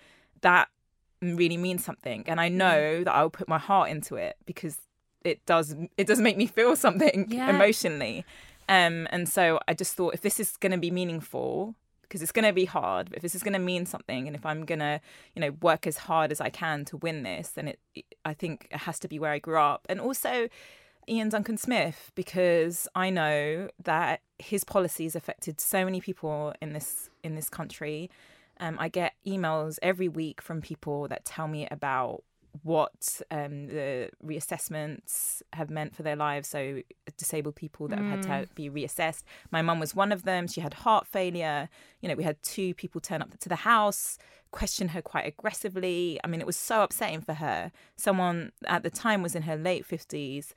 that 0.43 0.69
really 1.21 1.57
means 1.57 1.85
something. 1.85 2.25
And 2.27 2.41
I 2.41 2.49
know 2.49 3.03
that 3.05 3.13
I'll 3.15 3.31
put 3.31 3.49
my 3.49 3.59
heart 3.59 3.91
into 3.91 4.17
it 4.17 4.37
because 4.47 4.79
it 5.25 5.45
does 5.47 5.75
it 5.97 6.07
does 6.07 6.21
make 6.21 6.37
me 6.37 6.47
feel 6.47 6.77
something 6.77 7.27
Yeah. 7.31 7.49
emotionally. 7.51 8.25
Um, 8.69 9.09
and 9.11 9.29
so 9.29 9.59
I 9.69 9.75
just 9.75 9.95
thought 9.95 10.15
if 10.15 10.21
this 10.21 10.39
is 10.39 10.57
going 10.57 10.73
to 10.73 10.79
be 10.79 10.91
meaningful, 10.91 11.75
because 12.05 12.23
it's 12.23 12.33
going 12.33 12.47
to 12.47 12.53
be 12.53 12.65
hard, 12.65 13.11
but 13.11 13.17
if 13.17 13.23
this 13.23 13.35
is 13.35 13.43
going 13.43 13.55
to 13.55 13.59
mean 13.59 13.87
something, 13.87 14.27
and 14.27 14.37
if 14.37 14.47
I'm 14.47 14.65
going 14.65 14.79
to, 14.79 15.01
you 15.35 15.41
know, 15.41 15.51
work 15.61 15.87
as 15.87 15.99
hard 15.99 16.31
as 16.31 16.41
I 16.41 16.51
can 16.51 16.85
to 16.87 16.97
win 16.97 17.23
this, 17.23 17.51
then 17.51 17.69
it, 17.69 17.79
I 18.25 18.35
think 18.35 18.69
it 18.71 18.79
has 18.79 18.99
to 19.01 19.09
be 19.09 19.19
where 19.19 19.33
I 19.33 19.39
grew 19.39 19.59
up, 19.59 19.87
and 19.89 20.01
also 20.01 20.49
Iain 21.09 21.29
Duncan 21.29 21.59
Smith, 21.59 22.13
because 22.15 22.89
I 22.95 23.11
know 23.11 23.69
that 23.83 24.21
his 24.39 24.65
policies 24.65 25.15
affected 25.15 25.61
so 25.61 25.85
many 25.85 26.01
people 26.01 26.55
in 26.61 26.73
this 26.73 27.11
in 27.23 27.35
this 27.35 27.49
country. 27.49 28.11
Um, 28.61 28.77
I 28.79 28.89
get 28.89 29.15
emails 29.27 29.79
every 29.83 30.09
week 30.09 30.41
from 30.41 30.63
people 30.63 31.09
that 31.09 31.25
tell 31.25 31.49
me 31.49 31.67
about 31.71 32.23
what 32.63 33.21
um, 33.31 33.67
the 33.67 34.11
reassessments 34.25 35.43
have 35.53 35.71
meant 35.71 35.95
for 35.95 36.03
their 36.03 36.17
lives. 36.17 36.49
So, 36.49 36.83
disabled 37.17 37.57
people 37.57 37.89
that 37.89 37.99
have 37.99 38.25
had 38.25 38.49
to 38.49 38.55
be 38.55 38.71
reassessed. 38.71 39.23
My 39.51 39.63
mum 39.63 39.81
was 39.81 39.95
one 39.95 40.13
of 40.13 40.23
them. 40.23 40.47
She 40.47 40.61
had 40.61 40.75
heart 40.75 41.07
failure. 41.07 41.69
You 42.01 42.09
know, 42.09 42.15
we 42.15 42.25
had 42.25 42.43
two 42.43 42.75
people 42.75 43.01
turn 43.01 43.23
up 43.23 43.37
to 43.39 43.49
the 43.49 43.57
house, 43.57 44.19
question 44.51 44.89
her 44.89 45.03
quite 45.03 45.27
aggressively. 45.27 46.21
I 46.23 46.29
mean, 46.29 46.41
it 46.41 46.47
was 46.47 46.57
so 46.57 46.83
upsetting 46.83 47.21
for 47.21 47.35
her. 47.35 47.73
Someone 47.97 48.53
at 48.67 48.83
the 48.83 48.91
time 48.91 49.23
was 49.23 49.35
in 49.35 49.43
her 49.43 49.57
late 49.57 49.87
50s, 49.87 50.53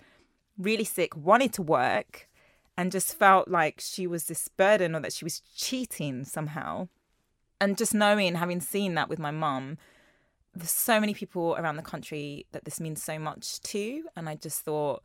really 0.57 0.83
sick, 0.83 1.15
wanted 1.15 1.53
to 1.53 1.61
work, 1.61 2.29
and 2.77 2.91
just 2.91 3.17
felt 3.17 3.47
like 3.47 3.79
she 3.79 4.05
was 4.05 4.25
this 4.25 4.47
burden 4.47 4.95
or 4.95 4.99
that 4.99 5.13
she 5.13 5.25
was 5.25 5.41
cheating 5.55 6.23
somehow. 6.23 6.87
And 7.59 7.75
just 7.75 7.93
knowing, 7.93 8.35
having 8.35 8.61
seen 8.61 8.93
that 8.93 9.09
with 9.09 9.17
my 9.17 9.31
mum, 9.31 9.79
there's 10.57 10.71
so 10.71 10.99
many 10.99 11.13
people 11.13 11.55
around 11.57 11.75
the 11.75 11.83
country 11.83 12.45
that 12.51 12.65
this 12.65 12.79
means 12.79 13.01
so 13.01 13.19
much 13.19 13.61
to. 13.61 14.03
And 14.15 14.27
I 14.27 14.35
just 14.35 14.61
thought, 14.61 15.03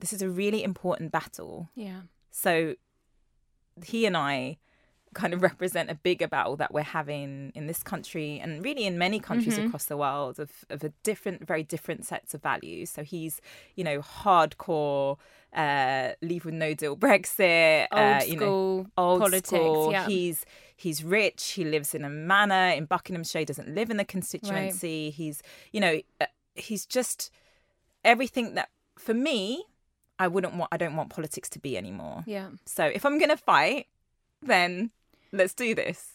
this 0.00 0.12
is 0.12 0.22
a 0.22 0.28
really 0.28 0.62
important 0.62 1.12
battle. 1.12 1.70
Yeah. 1.74 2.02
So 2.30 2.74
he 3.84 4.06
and 4.06 4.16
I 4.16 4.58
kind 5.14 5.34
of 5.34 5.42
represent 5.50 5.90
a 5.90 5.94
bigger 5.94 6.28
battle 6.28 6.56
that 6.56 6.72
we're 6.72 6.82
having 6.82 7.52
in 7.54 7.66
this 7.66 7.82
country 7.82 8.38
and 8.40 8.64
really 8.64 8.86
in 8.86 8.96
many 8.98 9.20
countries 9.20 9.58
across 9.58 9.86
the 9.86 9.96
world 9.96 10.38
of, 10.38 10.50
of 10.70 10.82
a 10.82 10.90
different, 11.02 11.46
very 11.46 11.62
different 11.62 12.04
sets 12.04 12.34
of 12.34 12.42
values. 12.42 12.90
So 12.90 13.02
he's, 13.02 13.40
you 13.74 13.84
know, 13.84 14.00
hardcore, 14.00 15.18
uh, 15.54 16.12
leave 16.22 16.44
with 16.44 16.54
no 16.54 16.74
deal 16.74 16.96
Brexit, 16.96 17.86
Old 17.92 18.00
uh, 18.00 18.20
you 18.24 18.36
know, 18.36 18.40
school 18.40 18.86
old 18.96 19.20
politics, 19.20 19.48
school. 19.48 19.92
yeah. 19.92 20.06
He's 20.06 20.46
he's 20.82 21.04
rich. 21.04 21.52
He 21.52 21.64
lives 21.64 21.94
in 21.94 22.04
a 22.04 22.10
manor 22.10 22.74
in 22.76 22.86
Buckinghamshire. 22.86 23.40
He 23.40 23.44
doesn't 23.44 23.68
live 23.74 23.90
in 23.90 23.96
the 23.96 24.04
constituency. 24.04 25.10
He's, 25.10 25.42
you 25.70 25.80
know, 25.80 26.00
uh, 26.20 26.26
he's 26.54 26.84
just 26.84 27.30
everything 28.04 28.54
that 28.54 28.68
for 28.98 29.14
me, 29.14 29.64
I 30.18 30.28
wouldn't 30.28 30.54
want. 30.54 30.68
I 30.72 30.76
don't 30.76 30.96
want 30.96 31.10
politics 31.10 31.48
to 31.50 31.58
be 31.58 31.76
anymore. 31.78 32.24
Yeah. 32.26 32.48
So 32.66 32.84
if 32.84 33.04
I'm 33.04 33.18
gonna 33.18 33.36
fight, 33.36 33.86
then 34.42 34.90
let's 35.32 35.54
do 35.54 35.74
this. 35.74 36.08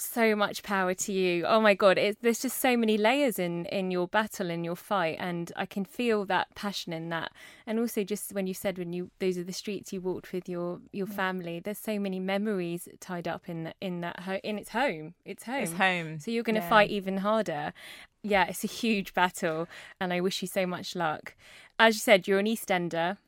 So 0.00 0.36
much 0.36 0.62
power 0.62 0.94
to 0.94 1.12
you. 1.12 1.44
Oh 1.44 1.60
my 1.60 1.74
god, 1.74 1.98
it, 1.98 2.18
there's 2.22 2.40
just 2.40 2.58
so 2.58 2.76
many 2.76 2.96
layers 2.96 3.38
in 3.38 3.66
in 3.66 3.90
your 3.90 4.08
battle 4.08 4.50
in 4.50 4.64
your 4.64 4.76
fight, 4.76 5.16
and 5.18 5.52
I 5.56 5.66
can 5.66 5.84
feel 5.84 6.24
that 6.26 6.54
passion 6.54 6.92
in 6.92 7.08
that. 7.10 7.32
And 7.66 7.78
also, 7.78 8.04
just 8.04 8.32
when 8.32 8.46
you 8.46 8.54
said 8.54 8.78
when 8.78 8.92
you 8.92 9.10
those 9.18 9.38
are 9.38 9.44
the 9.44 9.52
streets 9.52 9.92
you 9.92 10.00
walked 10.00 10.32
with 10.32 10.48
your 10.48 10.80
your 10.92 11.06
mm. 11.06 11.14
family, 11.14 11.60
there's 11.60 11.78
so 11.78 11.98
many 11.98 12.20
memories 12.20 12.88
tied 13.00 13.28
up 13.28 13.48
in 13.48 13.72
in 13.80 14.00
that 14.00 14.20
ho- 14.20 14.40
in 14.42 14.58
its 14.58 14.70
home. 14.70 15.14
It's 15.24 15.44
home. 15.44 15.62
It's 15.62 15.72
home. 15.72 16.18
So 16.20 16.30
you're 16.30 16.42
going 16.42 16.56
to 16.56 16.60
Yeah. 16.60 16.68
fight 16.68 16.90
even 16.90 17.18
harder. 17.18 17.72
Yeah, 18.22 18.44
it's 18.48 18.64
a 18.64 18.68
huge 18.68 19.14
battle, 19.14 19.68
and 20.00 20.12
I 20.12 20.20
wish 20.20 20.42
you 20.42 20.48
so 20.48 20.66
much 20.66 20.96
luck. 20.96 21.34
As 21.78 21.94
you 21.94 22.00
said, 22.00 22.26
you're 22.26 22.40
an 22.40 22.46
EastEnder. 22.46 23.18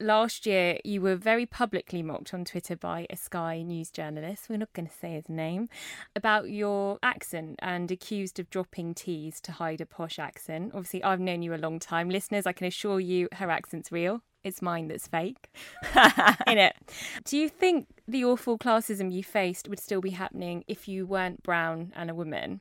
Last 0.00 0.46
year, 0.46 0.78
you 0.84 1.00
were 1.00 1.16
very 1.16 1.44
publicly 1.44 2.04
mocked 2.04 2.32
on 2.32 2.44
Twitter 2.44 2.76
by 2.76 3.08
a 3.10 3.16
Sky 3.16 3.62
News 3.62 3.90
journalist, 3.90 4.48
we're 4.48 4.58
not 4.58 4.72
going 4.72 4.86
to 4.86 4.94
say 4.94 5.14
his 5.14 5.28
name, 5.28 5.68
about 6.14 6.50
your 6.50 7.00
accent 7.02 7.56
and 7.58 7.90
accused 7.90 8.38
of 8.38 8.48
dropping 8.48 8.94
T's 8.94 9.40
to 9.40 9.50
hide 9.50 9.80
a 9.80 9.86
posh 9.86 10.20
accent. 10.20 10.70
Obviously, 10.72 11.02
I've 11.02 11.18
known 11.18 11.42
you 11.42 11.52
a 11.52 11.56
long 11.56 11.80
time. 11.80 12.10
Listeners, 12.10 12.46
I 12.46 12.52
can 12.52 12.68
assure 12.68 13.00
you 13.00 13.28
her 13.32 13.50
accent's 13.50 13.90
real. 13.90 14.22
It's 14.44 14.62
mine 14.62 14.86
that's 14.86 15.08
fake. 15.08 15.50
In 16.46 16.58
it. 16.58 16.76
Do 17.24 17.36
you 17.36 17.48
think 17.48 17.88
the 18.06 18.24
awful 18.24 18.56
classism 18.56 19.12
you 19.12 19.24
faced 19.24 19.68
would 19.68 19.80
still 19.80 20.00
be 20.00 20.10
happening 20.10 20.62
if 20.68 20.86
you 20.86 21.06
weren't 21.06 21.42
brown 21.42 21.92
and 21.96 22.08
a 22.08 22.14
woman? 22.14 22.60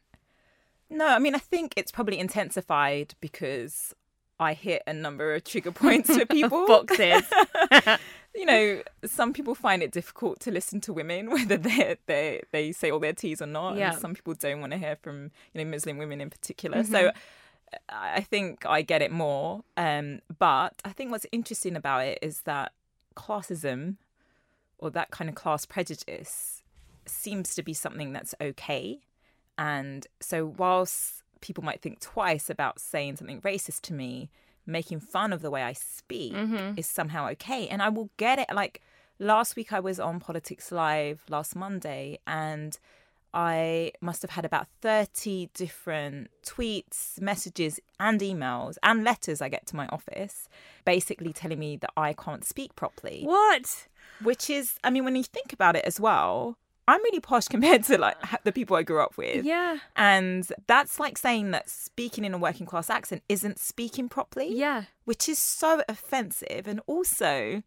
No, 0.89 1.05
I 1.05 1.19
mean, 1.19 1.35
I 1.35 1.39
think 1.39 1.73
it's 1.75 1.91
probably 1.91 2.17
intensified 2.17 3.13
because 3.21 3.93
I 4.39 4.53
hit 4.53 4.83
a 4.87 4.93
number 4.93 5.33
of 5.33 5.43
trigger 5.43 5.71
points 5.83 6.15
for 6.15 6.25
people. 6.25 6.67
Boxes. 6.67 7.23
you 8.35 8.45
know, 8.45 8.81
some 9.05 9.33
people 9.33 9.55
find 9.55 9.81
it 9.81 9.91
difficult 9.91 10.39
to 10.41 10.51
listen 10.51 10.79
to 10.81 10.93
women, 10.93 11.29
whether 11.31 11.57
they 11.57 11.97
they 12.05 12.41
they 12.51 12.71
say 12.71 12.91
all 12.91 12.99
their 12.99 13.13
teas 13.13 13.41
or 13.41 13.47
not. 13.47 13.75
Yeah. 13.77 13.91
And 13.91 13.99
some 13.99 14.13
people 14.13 14.33
don't 14.33 14.61
want 14.61 14.73
to 14.73 14.77
hear 14.77 14.95
from 15.01 15.31
you 15.53 15.63
know 15.63 15.69
Muslim 15.69 15.97
women 15.97 16.21
in 16.21 16.29
particular. 16.29 16.83
So 16.83 17.11
I 17.89 18.17
I 18.17 18.21
think 18.21 18.65
I 18.65 18.81
get 18.81 19.01
it 19.01 19.11
more. 19.11 19.63
Um, 19.75 20.21
but 20.37 20.81
I 20.85 20.89
think 20.89 21.11
what's 21.11 21.25
interesting 21.31 21.75
about 21.75 22.05
it 22.05 22.19
is 22.21 22.41
that 22.41 22.73
classism 23.15 23.95
or 24.77 24.91
that 24.91 25.09
kind 25.11 25.29
of 25.29 25.35
class 25.35 25.65
prejudice 25.65 26.63
seems 27.05 27.55
to 27.55 27.63
be 27.63 27.73
something 27.73 28.13
that's 28.13 28.35
okay. 28.39 28.99
And 29.57 30.05
so, 30.19 30.45
whilst 30.45 31.23
people 31.41 31.63
might 31.63 31.81
think 31.81 31.99
twice 31.99 32.49
about 32.49 32.79
saying 32.79 33.17
something 33.17 33.41
racist 33.41 33.81
to 33.81 33.93
me, 33.93 34.29
making 34.65 34.99
fun 34.99 35.33
of 35.33 35.41
the 35.41 35.51
way 35.51 35.63
I 35.63 35.73
speak 35.73 36.33
mm-hmm. 36.33 36.77
is 36.77 36.85
somehow 36.85 37.27
okay. 37.31 37.67
And 37.67 37.81
I 37.81 37.89
will 37.89 38.09
get 38.17 38.39
it. 38.39 38.47
Like 38.53 38.81
last 39.19 39.55
week, 39.55 39.73
I 39.73 39.79
was 39.79 39.99
on 39.99 40.19
Politics 40.19 40.71
Live 40.71 41.21
last 41.29 41.55
Monday, 41.55 42.19
and 42.27 42.77
I 43.33 43.91
must 44.01 44.21
have 44.21 44.31
had 44.31 44.45
about 44.45 44.67
30 44.81 45.49
different 45.53 46.29
tweets, 46.45 47.19
messages, 47.21 47.79
and 47.99 48.19
emails 48.21 48.75
and 48.81 49.03
letters 49.03 49.41
I 49.41 49.49
get 49.49 49.65
to 49.67 49.75
my 49.75 49.87
office 49.87 50.47
basically 50.85 51.33
telling 51.33 51.59
me 51.59 51.77
that 51.77 51.91
I 51.97 52.13
can't 52.13 52.45
speak 52.45 52.75
properly 52.75 53.23
what? 53.23 53.87
which 54.21 54.49
is 54.49 54.79
i 54.83 54.89
mean 54.89 55.03
when 55.03 55.15
you 55.15 55.23
think 55.23 55.53
about 55.53 55.75
it 55.75 55.85
as 55.85 55.99
well 55.99 56.57
i'm 56.87 57.01
really 57.03 57.19
posh 57.19 57.47
compared 57.55 57.83
to 57.83 57.97
like 57.97 58.15
the 58.43 58.51
people 58.51 58.75
i 58.77 58.83
grew 58.83 59.01
up 59.01 59.17
with 59.17 59.45
Yeah. 59.45 59.77
and 59.95 60.47
that's 60.67 60.99
like 60.99 61.17
saying 61.17 61.51
that 61.51 61.69
speaking 61.69 62.23
in 62.25 62.33
a 62.33 62.37
working 62.37 62.65
class 62.65 62.89
accent 62.89 63.23
isn't 63.29 63.59
speaking 63.59 64.09
properly 64.09 64.53
Yeah. 64.53 64.83
which 65.05 65.27
is 65.29 65.37
so 65.39 65.81
offensive 65.89 66.63
and 66.67 66.81
also 66.87 67.63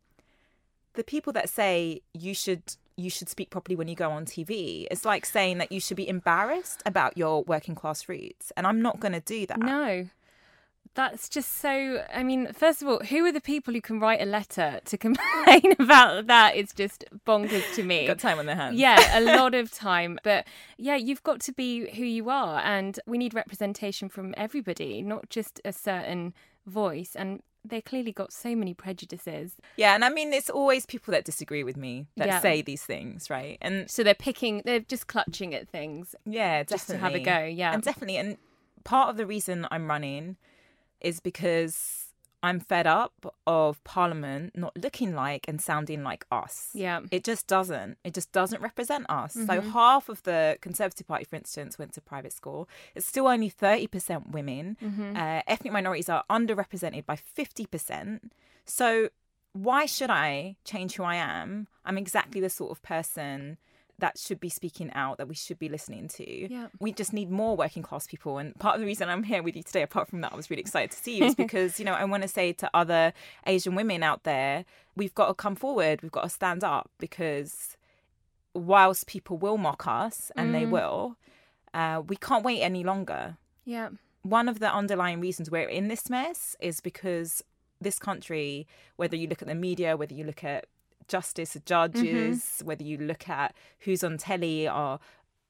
the 0.95 1.05
people 1.05 1.33
that 1.35 1.49
say 1.49 2.01
you 2.15 2.35
should 2.35 2.63
you 2.97 3.09
should 3.09 3.29
speak 3.31 3.49
properly 3.49 3.77
when 3.77 3.89
you 3.89 3.95
go 3.95 4.11
on 4.11 4.27
TV 4.27 4.87
it's 4.91 5.05
like 5.07 5.25
saying 5.25 5.57
that 5.59 5.73
you 5.73 5.81
should 5.81 5.97
be 5.97 6.07
embarrassed 6.09 6.83
about 6.85 7.17
your 7.17 7.43
working 7.45 7.75
class 7.75 8.09
roots 8.09 8.53
and 8.57 8.67
I'm 8.67 8.83
not 8.83 9.01
going 9.01 9.13
to 9.13 9.21
do 9.21 9.47
that 9.47 9.59
No. 9.59 10.09
That's 10.95 11.29
just 11.29 11.59
so. 11.59 12.05
I 12.13 12.23
mean, 12.25 12.53
first 12.53 12.83
of 12.83 12.89
all, 12.89 12.99
who 12.99 13.25
are 13.25 13.33
the 13.33 13.41
people 13.41 13.73
who 13.75 13.81
can 13.81 14.01
write 14.01 14.21
a 14.21 14.27
letter 14.27 14.81
to 14.85 14.99
complain 14.99 15.63
about 15.79 16.27
that? 16.27 16.57
It's 16.57 16.75
just 16.75 17.05
bonkers 17.27 17.75
to 17.77 17.83
me. 17.85 18.07
got 18.07 18.19
time 18.19 18.39
on 18.41 18.47
their 18.47 18.57
hands 18.57 18.77
Yeah, 18.79 19.19
a 19.19 19.21
lot 19.39 19.55
of 19.55 19.71
time. 19.71 20.19
But 20.25 20.47
yeah, 20.79 20.97
you've 20.97 21.23
got 21.23 21.41
to 21.43 21.53
be 21.53 21.89
who 21.95 22.05
you 22.05 22.29
are. 22.29 22.61
And 22.61 22.99
we 23.07 23.19
need 23.19 23.35
representation 23.35 24.09
from 24.09 24.35
everybody, 24.37 25.01
not 25.01 25.31
just 25.31 25.61
a 25.65 25.73
certain 25.73 26.35
voice. 26.67 27.15
And 27.15 27.43
they 27.65 27.81
clearly 27.81 28.11
got 28.11 28.33
so 28.33 28.57
many 28.57 28.75
prejudices. 28.75 29.53
Yeah, 29.77 29.95
and 29.95 30.05
I 30.05 30.09
mean, 30.09 30.33
it's 30.33 30.51
always 30.51 30.87
people 30.87 31.13
that 31.13 31.25
disagree 31.25 31.63
with 31.63 31.77
me 31.77 32.07
that 32.17 32.27
Yeah. 32.27 32.41
say 32.41 32.63
these 32.63 32.83
things, 32.83 33.31
right? 33.31 33.59
And 33.61 33.89
So 33.91 34.03
they're 34.03 34.15
picking, 34.15 34.63
they're 34.65 34.81
just 34.81 35.07
clutching 35.07 35.55
at 35.55 35.69
things. 35.69 36.15
yeah, 36.25 36.63
Just 36.65 36.89
to 36.89 36.97
have 36.99 37.15
a 37.15 37.21
go, 37.21 37.45
yeah. 37.45 37.73
and 37.75 37.83
definitely. 37.83 38.17
And 38.17 38.39
part 38.83 39.11
of 39.11 39.17
the 39.19 39.27
reason 39.27 39.69
I'm 39.71 39.89
running 39.89 40.37
is 41.01 41.21
because 41.21 42.07
I'm 42.43 42.59
fed 42.61 42.87
up 42.87 43.35
of 43.47 43.83
Parliament 43.85 44.57
not 44.57 44.75
looking 44.77 45.15
like 45.15 45.47
and 45.47 45.61
sounding 45.61 46.03
like 46.03 46.25
us. 46.33 46.71
Yeah. 46.73 47.01
It 47.11 47.23
just 47.23 47.47
doesn't. 47.47 47.99
It 48.03 48.15
just 48.15 48.33
doesn't 48.33 48.63
represent 48.63 49.05
us. 49.11 49.35
So 49.35 49.61
half 49.61 50.09
of 50.09 50.23
the 50.23 50.57
Conservative 50.63 51.07
Party, 51.07 51.25
for 51.25 51.37
instance, 51.37 51.79
went 51.79 51.93
to 51.95 52.01
private 52.01 52.33
school. 52.33 52.69
It's 52.95 53.07
still 53.07 53.27
only 53.29 53.51
30% 53.51 54.31
women. 54.31 54.77
Uh, 55.17 55.43
ethnic 55.47 55.73
minorities 55.73 56.09
are 56.09 56.25
underrepresented 56.31 57.05
by 57.05 57.17
50%. 57.17 58.31
So 58.65 59.11
why 59.53 59.85
should 59.85 60.11
I 60.11 60.57
change 60.65 60.95
who 60.95 61.03
I 61.03 61.17
am? 61.17 61.67
I'm 61.85 61.99
exactly 61.99 62.41
the 62.41 62.51
sort 62.51 62.71
of 62.71 62.81
person 62.83 63.59
that 64.01 64.19
should 64.19 64.41
be 64.41 64.49
speaking 64.49 64.91
out, 64.95 65.19
that 65.19 65.29
we 65.29 65.35
should 65.35 65.59
be 65.59 65.69
listening 65.69 66.09
to. 66.09 66.53
Yeah. 66.53 66.67
We 66.81 66.93
just 66.93 67.13
need 67.13 67.31
more 67.31 67.57
working 67.57 67.83
class 67.83 68.07
people. 68.07 68.39
And 68.39 68.55
part 68.59 68.75
of 68.75 68.81
the 68.81 68.87
reason 68.87 69.09
I'm 69.09 69.23
here 69.23 69.43
with 69.43 69.57
you 69.57 69.63
today, 69.63 69.83
apart 69.83 70.09
from 70.09 70.21
that, 70.23 70.33
I 70.33 70.37
was 70.37 70.51
really 70.51 70.61
excited 70.63 70.91
to 70.91 70.99
see 70.99 71.19
you, 71.19 71.25
is 71.27 71.35
because, 71.47 71.79
you 71.79 71.85
know, 71.85 71.95
I 71.95 72.05
want 72.05 72.23
to 72.23 72.29
say 72.29 72.53
to 72.55 72.71
other 72.75 73.13
Asian 73.47 73.75
women 73.75 74.03
out 74.03 74.25
there, 74.25 74.65
we've 74.97 75.15
got 75.15 75.29
to 75.29 75.35
come 75.35 75.55
forward, 75.55 76.03
we've 76.03 76.13
got 76.13 76.23
to 76.25 76.29
stand 76.29 76.65
up 76.65 76.91
because 76.99 77.77
whilst 78.55 79.07
people 79.07 79.37
will 79.39 79.59
mock 79.59 79.87
us, 79.87 80.33
and 80.37 80.55
they 80.55 80.67
will, 80.67 81.17
uh, 81.73 82.03
we 82.07 82.17
can't 82.17 82.45
wait 82.45 82.61
any 82.61 82.83
longer 82.83 83.37
Yeah. 83.65 83.91
one 84.23 84.49
of 84.49 84.59
the 84.59 84.73
underlying 84.73 85.21
reasons 85.21 85.51
we're 85.51 85.69
in 85.69 85.89
this 85.89 86.11
mess 86.11 86.57
is 86.61 86.81
because 86.81 87.45
this 87.81 87.99
country, 87.99 88.67
whether 88.97 89.17
you 89.17 89.29
look 89.29 89.41
at 89.41 89.49
the 89.49 89.55
media, 89.55 89.97
whether 89.97 90.15
you 90.15 90.25
look 90.25 90.43
at 90.45 90.67
justice, 91.11 91.57
judges, 91.67 92.63
whether 92.65 92.85
you 92.85 92.97
look 92.97 93.29
at 93.29 93.55
who's 93.81 94.03
on 94.03 94.17
telly, 94.17 94.67
are 94.67 94.99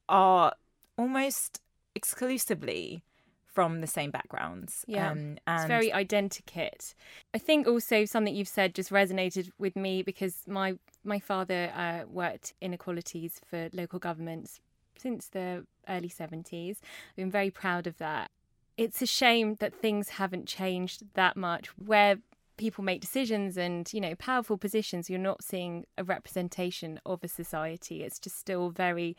are 0.09 0.55
almost 0.97 1.61
exclusively 1.95 3.03
from 3.47 3.81
the 3.81 3.87
same 3.87 4.11
backgrounds. 4.11 4.85
Yeah. 4.87 5.11
um, 5.47 5.57
It's 5.57 5.67
very 5.67 5.91
identikit. 5.91 6.95
I 7.35 7.39
think 7.39 7.67
also 7.67 8.05
something 8.05 8.35
you've 8.35 8.49
said 8.49 8.75
just 8.75 8.91
resonated 8.91 9.51
with 9.59 9.77
me 9.77 10.03
because 10.03 10.35
my 10.47 10.75
my 11.05 11.19
father 11.19 11.73
uh, 11.75 12.01
worked 12.09 12.55
inequalities 12.61 13.41
for 13.49 13.69
local 13.73 13.99
governments 13.99 14.61
since 14.97 15.29
the 15.29 15.67
early 15.89 16.09
seventies. 16.09 16.81
I've 17.11 17.17
been 17.17 17.31
very 17.31 17.51
proud 17.51 17.87
of 17.87 17.99
that. 17.99 18.31
It's 18.77 19.03
a 19.03 19.07
shame 19.07 19.57
that 19.61 19.75
things 19.75 20.11
haven't 20.11 20.47
changed 20.47 21.03
that 21.15 21.37
much. 21.37 21.69
Where 21.77 22.19
people 22.61 22.85
make 22.85 23.01
decisions 23.01 23.57
and 23.57 23.93
you 23.93 24.01
know 24.01 24.15
powerful 24.15 24.57
positions, 24.57 25.11
you're 25.11 25.19
not 25.19 25.43
seeing 25.43 25.87
a 25.99 26.05
representation 26.05 27.01
of 27.05 27.25
a 27.25 27.29
society. 27.29 28.05
It's 28.05 28.21
just 28.21 28.39
still 28.39 28.71
very 28.71 29.17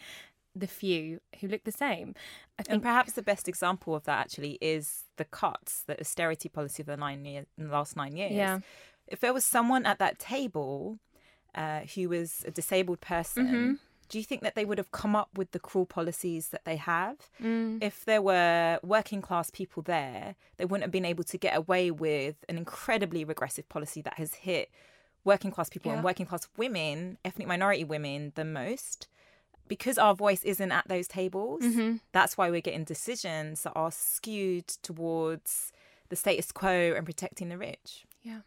the 0.55 0.67
few 0.67 1.19
who 1.39 1.47
look 1.47 1.63
the 1.63 1.71
same. 1.71 2.13
I 2.59 2.61
And 2.61 2.67
think 2.67 2.83
perhaps 2.83 3.13
the 3.13 3.23
best 3.23 3.47
example 3.47 3.95
of 3.95 4.03
that 4.03 4.19
actually 4.19 4.57
is 4.61 5.05
the 5.17 5.25
cuts, 5.25 5.83
the 5.87 5.99
austerity 5.99 6.49
policy 6.49 6.83
of 6.83 6.87
the 6.87 6.97
nine 6.97 7.25
year, 7.25 7.45
in 7.57 7.67
the 7.67 7.73
last 7.73 7.95
nine 7.95 8.15
years. 8.15 8.33
Yeah. 8.33 8.59
If 9.07 9.19
there 9.19 9.33
was 9.33 9.45
someone 9.45 9.85
at 9.85 9.97
that 9.99 10.19
table 10.19 10.99
uh, 11.55 11.81
who 11.95 12.09
was 12.09 12.43
a 12.45 12.51
disabled 12.51 13.01
person, 13.01 13.45
Mm-hmm. 13.47 13.73
Do 14.11 14.17
you 14.19 14.25
think 14.25 14.41
that 14.41 14.55
they 14.55 14.65
would 14.65 14.77
have 14.77 14.91
come 14.91 15.15
up 15.15 15.29
with 15.37 15.51
the 15.51 15.59
cruel 15.59 15.85
policies 15.85 16.49
that 16.49 16.65
they 16.65 16.75
have? 16.75 17.15
Mm. 17.41 17.81
If 17.81 18.03
there 18.03 18.21
were 18.21 18.77
working 18.83 19.21
class 19.21 19.49
people 19.49 19.81
there, 19.83 20.35
they 20.57 20.65
wouldn't 20.65 20.83
have 20.83 20.91
been 20.91 21.05
able 21.05 21.23
to 21.23 21.37
get 21.37 21.55
away 21.55 21.91
with 21.91 22.35
an 22.49 22.57
incredibly 22.57 23.23
regressive 23.23 23.67
policy 23.69 24.01
that 24.01 24.15
has 24.15 24.33
hit 24.33 24.69
working 25.23 25.51
class 25.51 25.69
people 25.69 25.91
Yeah. 25.91 25.95
and 25.97 26.03
working 26.03 26.25
class 26.25 26.47
women, 26.57 27.17
ethnic 27.23 27.47
minority 27.47 27.85
women, 27.85 28.33
the 28.35 28.43
most 28.45 29.07
because 29.67 29.97
our 29.97 30.13
voice 30.13 30.43
isn't 30.43 30.71
at 30.73 30.85
those 30.89 31.07
tables, 31.07 31.61
Mm-hmm. 31.63 31.97
that's 32.11 32.37
why 32.37 32.49
we're 32.51 32.59
getting 32.69 32.83
decisions 32.83 33.63
that 33.63 33.71
are 33.73 33.91
skewed 33.91 34.67
towards 34.67 35.71
the 36.09 36.17
status 36.17 36.51
quo 36.51 36.93
and 36.97 37.05
protecting 37.05 37.47
the 37.47 37.57
rich. 37.57 38.05
Yeah. 38.21 38.41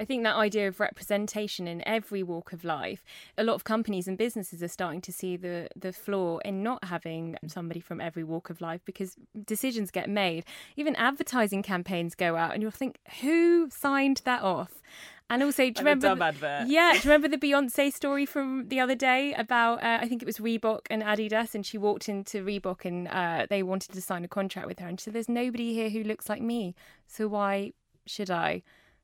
I 0.00 0.04
think 0.06 0.24
that 0.24 0.34
idea 0.36 0.66
of 0.66 0.80
representation 0.80 1.68
in 1.68 1.86
every 1.86 2.22
walk 2.22 2.52
of 2.54 2.64
life, 2.64 3.04
a 3.36 3.44
lot 3.44 3.54
of 3.54 3.64
companies 3.64 4.08
and 4.08 4.16
businesses 4.16 4.62
are 4.62 4.68
starting 4.68 5.02
to 5.02 5.12
see 5.12 5.36
the 5.36 5.68
the 5.76 5.92
flaw 5.92 6.38
in 6.38 6.62
not 6.62 6.84
having 6.84 7.36
somebody 7.46 7.80
from 7.80 8.00
every 8.00 8.24
walk 8.24 8.48
of 8.48 8.60
life 8.62 8.80
because 8.86 9.16
decisions 9.44 9.90
get 9.90 10.08
made. 10.08 10.44
Even 10.76 10.96
advertising 10.96 11.62
campaigns 11.62 12.14
go 12.14 12.34
out 12.36 12.52
and 12.54 12.62
you'll 12.62 12.70
think, 12.70 12.98
who 13.20 13.68
signed 13.70 14.22
that 14.24 14.42
off? 14.42 14.80
And 15.28 15.42
also, 15.44 15.62
do 15.62 15.66
you 15.68 15.72
Like 15.76 15.84
remember? 15.84 16.14
The- 16.16 16.24
advert. 16.24 16.68
Yeah, 16.68 16.92
do 16.92 16.96
you 16.98 17.02
remember 17.14 17.28
the 17.28 17.38
Beyonce 17.38 17.92
story 17.92 18.26
from 18.26 18.66
the 18.68 18.80
other 18.80 18.96
day 18.96 19.32
about? 19.34 19.82
Uh, 19.82 19.98
I 20.00 20.08
think 20.08 20.22
it 20.22 20.26
was 20.26 20.38
Reebok 20.38 20.80
and 20.90 21.02
Adidas, 21.02 21.54
and 21.54 21.64
she 21.64 21.78
walked 21.78 22.08
into 22.08 22.42
Reebok 22.44 22.84
and 22.84 23.06
uh, 23.06 23.46
they 23.48 23.62
wanted 23.62 23.92
to 23.92 24.00
sign 24.00 24.24
a 24.24 24.28
contract 24.28 24.66
with 24.66 24.78
her, 24.80 24.88
and 24.88 24.98
she 24.98 25.04
said, 25.04 25.12
"There's 25.14 25.28
nobody 25.28 25.72
here 25.74 25.90
who 25.90 26.02
looks 26.02 26.28
like 26.28 26.42
me, 26.42 26.74
so 27.06 27.28
why 27.28 27.74
should 28.06 28.30
I?" 28.30 28.62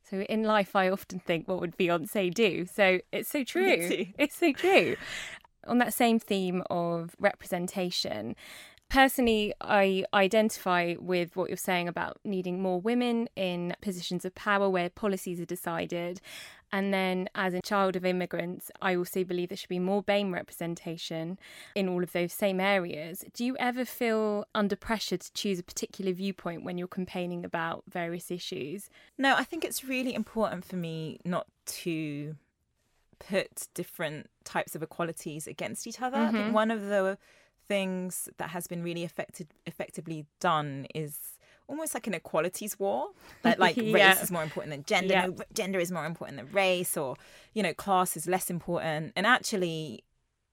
So 0.08 0.20
in 0.20 0.44
life, 0.44 0.76
I 0.76 0.88
often 0.88 1.18
think, 1.18 1.48
what 1.48 1.60
would 1.60 1.76
Beyonce 1.76 2.32
do? 2.32 2.66
So 2.66 3.00
it's 3.12 3.28
so 3.28 3.44
true. 3.44 4.06
It's 4.18 4.36
so 4.36 4.52
true. 4.52 4.96
On 5.66 5.78
that 5.78 5.92
same 5.92 6.20
theme 6.20 6.62
of 6.70 7.16
representation, 7.18 8.36
personally, 8.88 9.52
I 9.60 10.04
identify 10.14 10.94
with 10.98 11.34
what 11.34 11.50
you're 11.50 11.56
saying 11.56 11.88
about 11.88 12.18
needing 12.24 12.62
more 12.62 12.80
women 12.80 13.28
in 13.34 13.74
positions 13.80 14.24
of 14.24 14.34
power 14.34 14.70
where 14.70 14.88
policies 14.90 15.40
are 15.40 15.46
decided. 15.46 16.20
And 16.72 16.92
then, 16.92 17.28
as 17.34 17.54
a 17.54 17.60
child 17.60 17.96
of 17.96 18.04
immigrants, 18.04 18.70
I 18.82 18.96
also 18.96 19.24
believe 19.24 19.48
there 19.48 19.56
should 19.56 19.68
be 19.68 19.78
more 19.78 20.02
BAME 20.02 20.32
representation 20.32 21.38
in 21.74 21.88
all 21.88 22.02
of 22.02 22.12
those 22.12 22.32
same 22.32 22.60
areas. 22.60 23.24
Do 23.32 23.44
you 23.44 23.56
ever 23.58 23.84
feel 23.84 24.46
under 24.54 24.76
pressure 24.76 25.16
to 25.16 25.32
choose 25.32 25.58
a 25.58 25.62
particular 25.62 26.12
viewpoint 26.12 26.64
when 26.64 26.76
you're 26.76 26.88
campaigning 26.88 27.44
about 27.44 27.84
various 27.88 28.30
issues? 28.30 28.90
No, 29.16 29.36
I 29.36 29.44
think 29.44 29.64
it's 29.64 29.84
really 29.84 30.14
important 30.14 30.64
for 30.64 30.76
me 30.76 31.20
not 31.24 31.46
to 31.66 32.36
put 33.18 33.68
different 33.74 34.28
types 34.44 34.74
of 34.74 34.82
equalities 34.82 35.46
against 35.46 35.86
each 35.86 36.02
other. 36.02 36.18
I 36.18 36.30
think 36.30 36.44
mm-hmm. 36.44 36.52
one 36.52 36.70
of 36.70 36.82
the 36.82 37.18
things 37.68 38.28
that 38.38 38.50
has 38.50 38.66
been 38.66 38.82
really 38.82 39.04
effective, 39.04 39.48
effectively 39.66 40.26
done 40.40 40.86
is 40.94 41.35
almost 41.68 41.94
like 41.94 42.06
an 42.06 42.14
equalities 42.14 42.78
war. 42.78 43.08
That 43.42 43.58
like 43.58 43.76
Yeah. 43.76 43.92
race 43.92 44.22
is 44.22 44.30
more 44.30 44.42
important 44.42 44.70
than 44.70 44.84
gender, 44.84 45.14
Yeah. 45.14 45.26
no, 45.26 45.36
gender 45.54 45.78
is 45.78 45.90
more 45.90 46.06
important 46.06 46.38
than 46.38 46.50
race, 46.52 46.96
or 46.96 47.16
you 47.54 47.62
know, 47.62 47.74
class 47.74 48.16
is 48.16 48.26
less 48.26 48.50
important. 48.50 49.12
And 49.16 49.26
actually, 49.26 50.04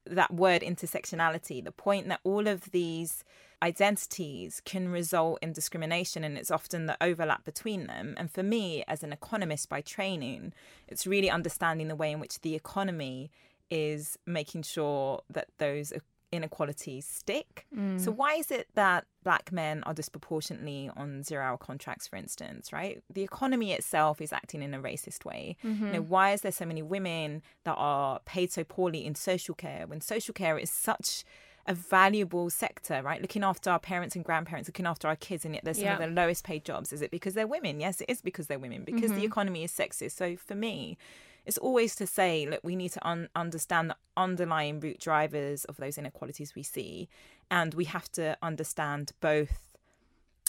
that 0.05 0.33
word 0.33 0.61
intersectionality, 0.61 1.63
the 1.63 1.71
point 1.71 2.09
that 2.09 2.19
all 2.23 2.47
of 2.47 2.71
these 2.71 3.23
identities 3.61 4.61
can 4.65 4.89
result 4.89 5.39
in 5.41 5.53
discrimination 5.53 6.23
and 6.25 6.37
it's 6.37 6.51
often 6.51 6.85
the 6.85 6.97
overlap 7.01 7.45
between 7.45 7.87
them. 7.87 8.13
And 8.17 8.29
for 8.29 8.43
me, 8.43 8.83
as 8.87 9.03
an 9.03 9.13
economist 9.13 9.69
by 9.69 9.79
training, 9.79 10.53
it's 10.89 11.07
really 11.07 11.29
understanding 11.29 11.87
the 11.87 11.95
way 11.95 12.11
in 12.11 12.19
which 12.19 12.41
the 12.41 12.55
economy 12.55 13.31
is 13.71 14.17
making 14.25 14.63
sure 14.63 15.21
that 15.29 15.47
those 15.57 15.93
inequalities 16.33 17.05
stick. 17.05 17.65
So 17.71 18.11
mm. 18.11 18.15
why 18.15 18.35
is 18.35 18.51
it 18.51 18.67
that 18.75 19.05
black 19.23 19.51
men 19.51 19.83
are 19.83 19.93
disproportionately 19.93 20.89
on 20.97 21.23
zero 21.23 21.43
hour 21.43 21.57
contracts, 21.57 22.07
for 22.07 22.17
instance, 22.17 22.73
right? 22.73 23.01
The 23.13 23.23
economy 23.23 23.71
itself 23.71 24.19
is 24.19 24.33
acting 24.33 24.61
in 24.61 24.73
a 24.73 24.79
racist 24.79 25.23
way. 25.25 25.55
You 25.63 25.69
know, 25.69 25.85
mm-hmm. 25.85 26.09
why 26.09 26.33
is 26.33 26.41
there 26.41 26.51
so 26.51 26.65
many 26.65 26.81
women 26.81 27.41
that 27.63 27.75
are 27.75 28.19
paid 28.25 28.51
so 28.51 28.63
poorly 28.63 29.05
in 29.05 29.15
social 29.15 29.55
care 29.55 29.85
when 29.87 30.01
social 30.01 30.33
care 30.33 30.57
is 30.57 30.71
such 30.71 31.23
a 31.65 31.73
valuable 31.73 32.49
sector, 32.49 33.01
right? 33.01 33.21
Looking 33.21 33.43
after 33.43 33.69
our 33.69 33.79
parents 33.79 34.17
and 34.17 34.25
grandparents, 34.25 34.67
looking 34.67 34.85
after 34.85 35.07
our 35.07 35.15
kids, 35.15 35.45
and 35.45 35.53
yet 35.53 35.63
there's 35.63 35.77
some 35.77 35.85
Yeah. 35.85 35.93
of 35.93 35.99
the 35.99 36.07
lowest 36.07 36.43
paid 36.43 36.65
jobs. 36.65 36.91
Is 36.91 37.01
it 37.01 37.09
because 37.09 37.35
they're 37.35 37.47
women? 37.47 37.79
Yes, 37.79 38.01
it 38.01 38.09
is 38.09 38.21
because 38.21 38.47
they're 38.47 38.59
women, 38.59 38.83
because 38.83 39.11
the 39.11 39.17
mm-hmm. 39.17 39.25
economy 39.25 39.63
is 39.63 39.71
sexist. 39.71 40.11
So 40.11 40.35
for 40.35 40.55
me, 40.55 40.97
it's 41.45 41.57
always 41.57 41.95
to 41.95 42.07
say, 42.07 42.47
look, 42.49 42.61
we 42.63 42.75
need 42.75 42.91
to 42.93 43.07
un- 43.07 43.29
understand 43.35 43.89
the 43.89 43.95
underlying 44.15 44.79
root 44.79 44.99
drivers 44.99 45.65
of 45.65 45.77
those 45.77 45.97
inequalities 45.97 46.55
we 46.55 46.63
see. 46.63 47.09
And 47.51 47.73
we 47.73 47.85
have 47.85 48.11
to 48.13 48.37
understand 48.41 49.11
both 49.19 49.73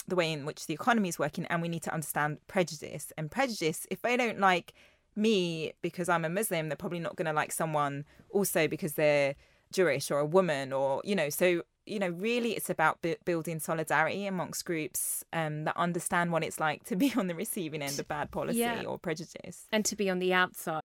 the 0.07 0.15
way 0.15 0.31
in 0.31 0.45
which 0.45 0.67
the 0.67 0.73
economy 0.73 1.09
is 1.09 1.19
working 1.19 1.45
and 1.47 1.61
we 1.61 1.67
need 1.67 1.83
to 1.83 1.93
understand 1.93 2.37
prejudice. 2.47 3.11
And 3.17 3.29
prejudice, 3.29 3.85
if 3.89 4.01
they 4.01 4.15
don't 4.15 4.39
like 4.39 4.73
me 5.15 5.73
because 5.81 6.09
I'm 6.09 6.25
a 6.25 6.29
Muslim, 6.29 6.69
they're 6.69 6.75
probably 6.75 6.99
not 6.99 7.15
going 7.15 7.25
to 7.25 7.33
like 7.33 7.51
someone 7.51 8.05
also 8.29 8.67
because 8.67 8.93
they're 8.93 9.35
Jewish 9.71 10.11
or 10.11 10.19
a 10.19 10.25
woman 10.25 10.71
or, 10.71 11.01
you 11.03 11.15
know, 11.15 11.29
so, 11.29 11.63
you 11.85 11.99
know, 11.99 12.09
really 12.09 12.53
it's 12.53 12.69
about 12.69 13.01
bu- 13.01 13.15
building 13.25 13.59
solidarity 13.59 14.25
amongst 14.25 14.65
groups 14.65 15.23
um, 15.33 15.65
that 15.65 15.77
understand 15.77 16.31
what 16.31 16.43
it's 16.43 16.59
like 16.59 16.83
to 16.85 16.95
be 16.95 17.13
on 17.15 17.27
the 17.27 17.35
receiving 17.35 17.81
end 17.81 17.99
of 17.99 18.07
bad 18.07 18.31
policy 18.31 18.59
Yeah. 18.59 18.83
or 18.83 18.97
prejudice. 18.97 19.65
And 19.71 19.85
to 19.85 19.95
be 19.95 20.09
on 20.09 20.19
the 20.19 20.33
outside. 20.33 20.81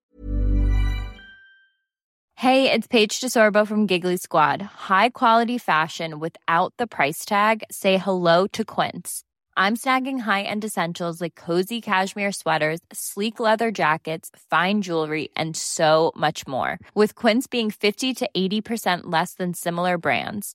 Hey, 2.36 2.72
it's 2.72 2.86
Paige 2.86 3.20
DeSorbo 3.20 3.66
from 3.66 3.86
Giggly 3.86 4.16
Squad. 4.16 4.62
High 4.62 5.10
quality 5.10 5.58
fashion 5.58 6.18
without 6.20 6.72
the 6.78 6.86
price 6.86 7.24
tag. 7.26 7.62
Say 7.70 7.98
hello 7.98 8.46
to 8.48 8.64
Quince. 8.64 9.24
I'm 9.56 9.76
snagging 9.76 10.20
high-end 10.20 10.64
essentials 10.64 11.20
like 11.20 11.34
cozy 11.34 11.82
cashmere 11.82 12.32
sweaters, 12.32 12.80
sleek 12.94 13.40
leather 13.40 13.70
jackets, 13.70 14.30
fine 14.48 14.80
jewelry, 14.80 15.28
and 15.36 15.54
so 15.54 16.12
much 16.16 16.46
more. 16.46 16.78
With 16.94 17.14
Quince 17.14 17.46
being 17.46 17.70
50 17.70 18.14
to 18.14 18.30
80% 18.34 19.00
less 19.04 19.34
than 19.34 19.52
similar 19.52 19.98
brands. 19.98 20.54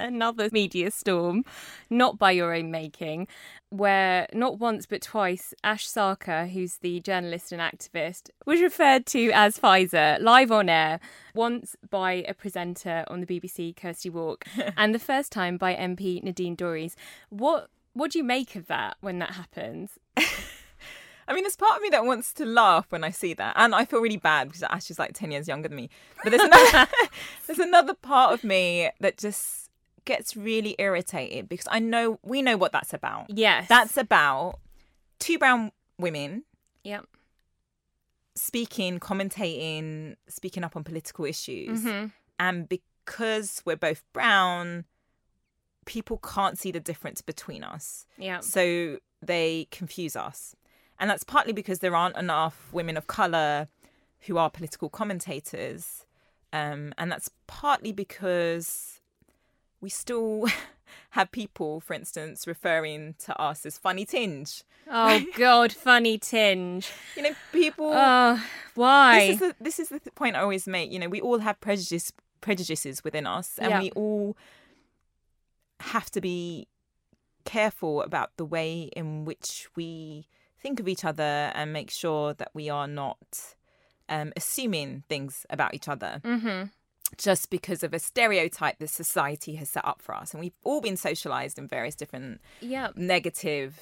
another 0.00 0.48
media 0.52 0.90
storm, 0.90 1.44
not 1.88 2.18
by 2.18 2.30
your 2.32 2.54
own 2.54 2.70
making, 2.70 3.28
where 3.70 4.26
not 4.32 4.58
once 4.58 4.86
but 4.86 5.02
twice 5.02 5.54
Ash 5.62 5.86
Sarkar, 5.86 6.50
who's 6.50 6.78
the 6.78 7.00
journalist 7.00 7.52
and 7.52 7.60
activist, 7.60 8.30
was 8.46 8.60
referred 8.60 9.06
to 9.06 9.30
as 9.32 9.58
Faiza 9.58 10.20
live 10.20 10.50
on 10.50 10.68
air, 10.68 11.00
once 11.34 11.76
by 11.88 12.24
a 12.26 12.34
presenter 12.34 13.04
on 13.08 13.20
the 13.20 13.26
BBC, 13.26 13.76
Kirsty 13.76 14.10
Wark, 14.10 14.44
and 14.76 14.94
the 14.94 14.98
first 14.98 15.32
time 15.32 15.56
by 15.56 15.74
MP 15.74 16.22
Nadine 16.22 16.56
Dorries. 16.56 16.94
What 17.28 17.70
what 17.92 18.12
do 18.12 18.18
you 18.18 18.24
make 18.24 18.54
of 18.54 18.66
that 18.68 18.96
when 19.00 19.18
that 19.18 19.32
happens? 19.32 19.98
I 20.16 21.32
mean, 21.32 21.44
there's 21.44 21.56
part 21.56 21.76
of 21.76 21.82
me 21.82 21.90
that 21.90 22.04
wants 22.04 22.32
to 22.34 22.44
laugh 22.44 22.86
when 22.88 23.04
I 23.04 23.10
see 23.10 23.34
that, 23.34 23.54
and 23.56 23.72
I 23.72 23.84
feel 23.84 24.00
really 24.00 24.16
bad 24.16 24.48
because 24.48 24.64
Ash 24.64 24.90
is 24.90 24.98
like 24.98 25.12
ten 25.14 25.30
years 25.30 25.46
younger 25.46 25.68
than 25.68 25.76
me. 25.76 25.88
But 26.24 26.30
there's 26.30 26.42
another, 26.72 26.88
there's 27.46 27.58
another 27.60 27.94
part 27.94 28.34
of 28.34 28.42
me 28.42 28.90
that 28.98 29.16
just 29.16 29.69
gets 30.04 30.36
really 30.36 30.74
irritated 30.78 31.48
because 31.48 31.68
I 31.70 31.78
know 31.78 32.18
we 32.22 32.42
know 32.42 32.56
what 32.56 32.72
that's 32.72 32.92
about. 32.94 33.26
Yes, 33.28 33.68
That's 33.68 33.96
about 33.96 34.58
two 35.18 35.38
brown 35.38 35.72
women 35.98 36.44
yep. 36.84 37.06
speaking, 38.34 38.98
commentating, 38.98 40.16
speaking 40.28 40.64
up 40.64 40.76
on 40.76 40.84
political 40.84 41.24
issues, 41.24 41.82
hmm 41.82 42.06
and 42.38 42.70
because 42.70 43.62
we're 43.66 43.76
both 43.76 44.02
brown, 44.14 44.86
people 45.84 46.16
can't 46.16 46.58
see 46.58 46.70
the 46.70 46.80
difference 46.80 47.20
between 47.20 47.62
us. 47.62 48.06
Yeah. 48.16 48.40
So 48.40 48.98
they 49.20 49.68
confuse 49.70 50.16
us. 50.16 50.56
And 50.98 51.10
that's 51.10 51.22
partly 51.22 51.52
because 51.52 51.80
there 51.80 51.94
aren't 51.94 52.16
enough 52.16 52.68
women 52.72 52.96
of 52.96 53.06
colour 53.06 53.68
who 54.20 54.38
are 54.38 54.48
political 54.48 54.88
commentators. 54.88 56.06
Um, 56.52 56.94
and 56.96 57.12
that's 57.12 57.30
partly 57.46 57.92
because 57.92 58.99
we 59.80 59.88
still 59.88 60.46
have 61.10 61.30
people, 61.32 61.80
for 61.80 61.94
instance, 61.94 62.46
referring 62.46 63.14
to 63.20 63.38
us 63.40 63.66
as 63.66 63.78
funny 63.78 64.04
tinge. 64.04 64.64
Oh 64.90 65.24
God, 65.36 65.72
funny 65.72 66.18
tinge. 66.18 66.90
You 67.16 67.22
know, 67.22 67.34
people. 67.52 67.92
Oh, 67.92 68.42
why? 68.74 69.20
This 69.20 69.34
is 69.34 69.40
the, 69.40 69.54
this 69.60 69.78
is 69.78 69.88
the 69.88 70.00
point 70.14 70.36
I 70.36 70.40
always 70.40 70.66
make. 70.66 70.90
You 70.92 70.98
know, 70.98 71.08
we 71.08 71.20
all 71.20 71.38
have 71.38 71.60
prejudice 71.60 72.12
prejudices 72.40 73.04
within 73.04 73.26
us, 73.26 73.58
and 73.58 73.70
Yeah. 73.70 73.80
we 73.80 73.90
all 73.92 74.36
have 75.80 76.10
to 76.10 76.20
be 76.20 76.68
careful 77.44 78.02
about 78.02 78.36
the 78.36 78.44
way 78.44 78.90
in 78.94 79.24
which 79.24 79.68
we 79.74 80.28
think 80.62 80.78
of 80.78 80.86
each 80.88 81.04
other 81.04 81.50
and 81.54 81.72
make 81.72 81.90
sure 81.90 82.34
that 82.34 82.50
we 82.54 82.68
are 82.68 82.86
not 82.86 83.54
um, 84.08 84.32
assuming 84.36 85.04
things 85.08 85.46
about 85.48 85.72
each 85.74 85.88
other 85.88 86.20
mm-hmm. 86.22 86.64
Just 87.16 87.50
because 87.50 87.82
of 87.82 87.92
a 87.92 87.98
stereotype 87.98 88.78
that 88.78 88.88
society 88.90 89.56
has 89.56 89.68
set 89.70 89.84
up 89.84 90.00
for 90.02 90.14
us. 90.14 90.32
And 90.32 90.40
we've 90.40 90.54
all 90.64 90.80
been 90.80 90.96
socialized 90.96 91.58
in 91.58 91.66
various 91.68 91.94
different 91.94 92.40
Yeah. 92.60 92.90
negative 92.96 93.78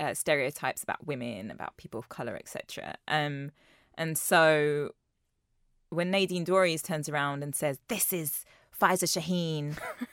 uh, 0.00 0.14
stereotypes 0.14 0.82
about 0.82 1.06
women, 1.06 1.50
about 1.50 1.76
people 1.76 2.00
of 2.00 2.08
color, 2.08 2.34
etc. 2.36 2.94
Um, 3.08 3.52
and 3.96 4.18
so 4.18 4.90
when 5.90 6.10
Nadine 6.10 6.44
Dorries 6.44 6.82
turns 6.82 7.08
around 7.08 7.42
and 7.42 7.54
says, 7.54 7.78
"This 7.88 8.12
is 8.12 8.44
Faiza 8.78 9.04
Shaheen." 9.06 9.76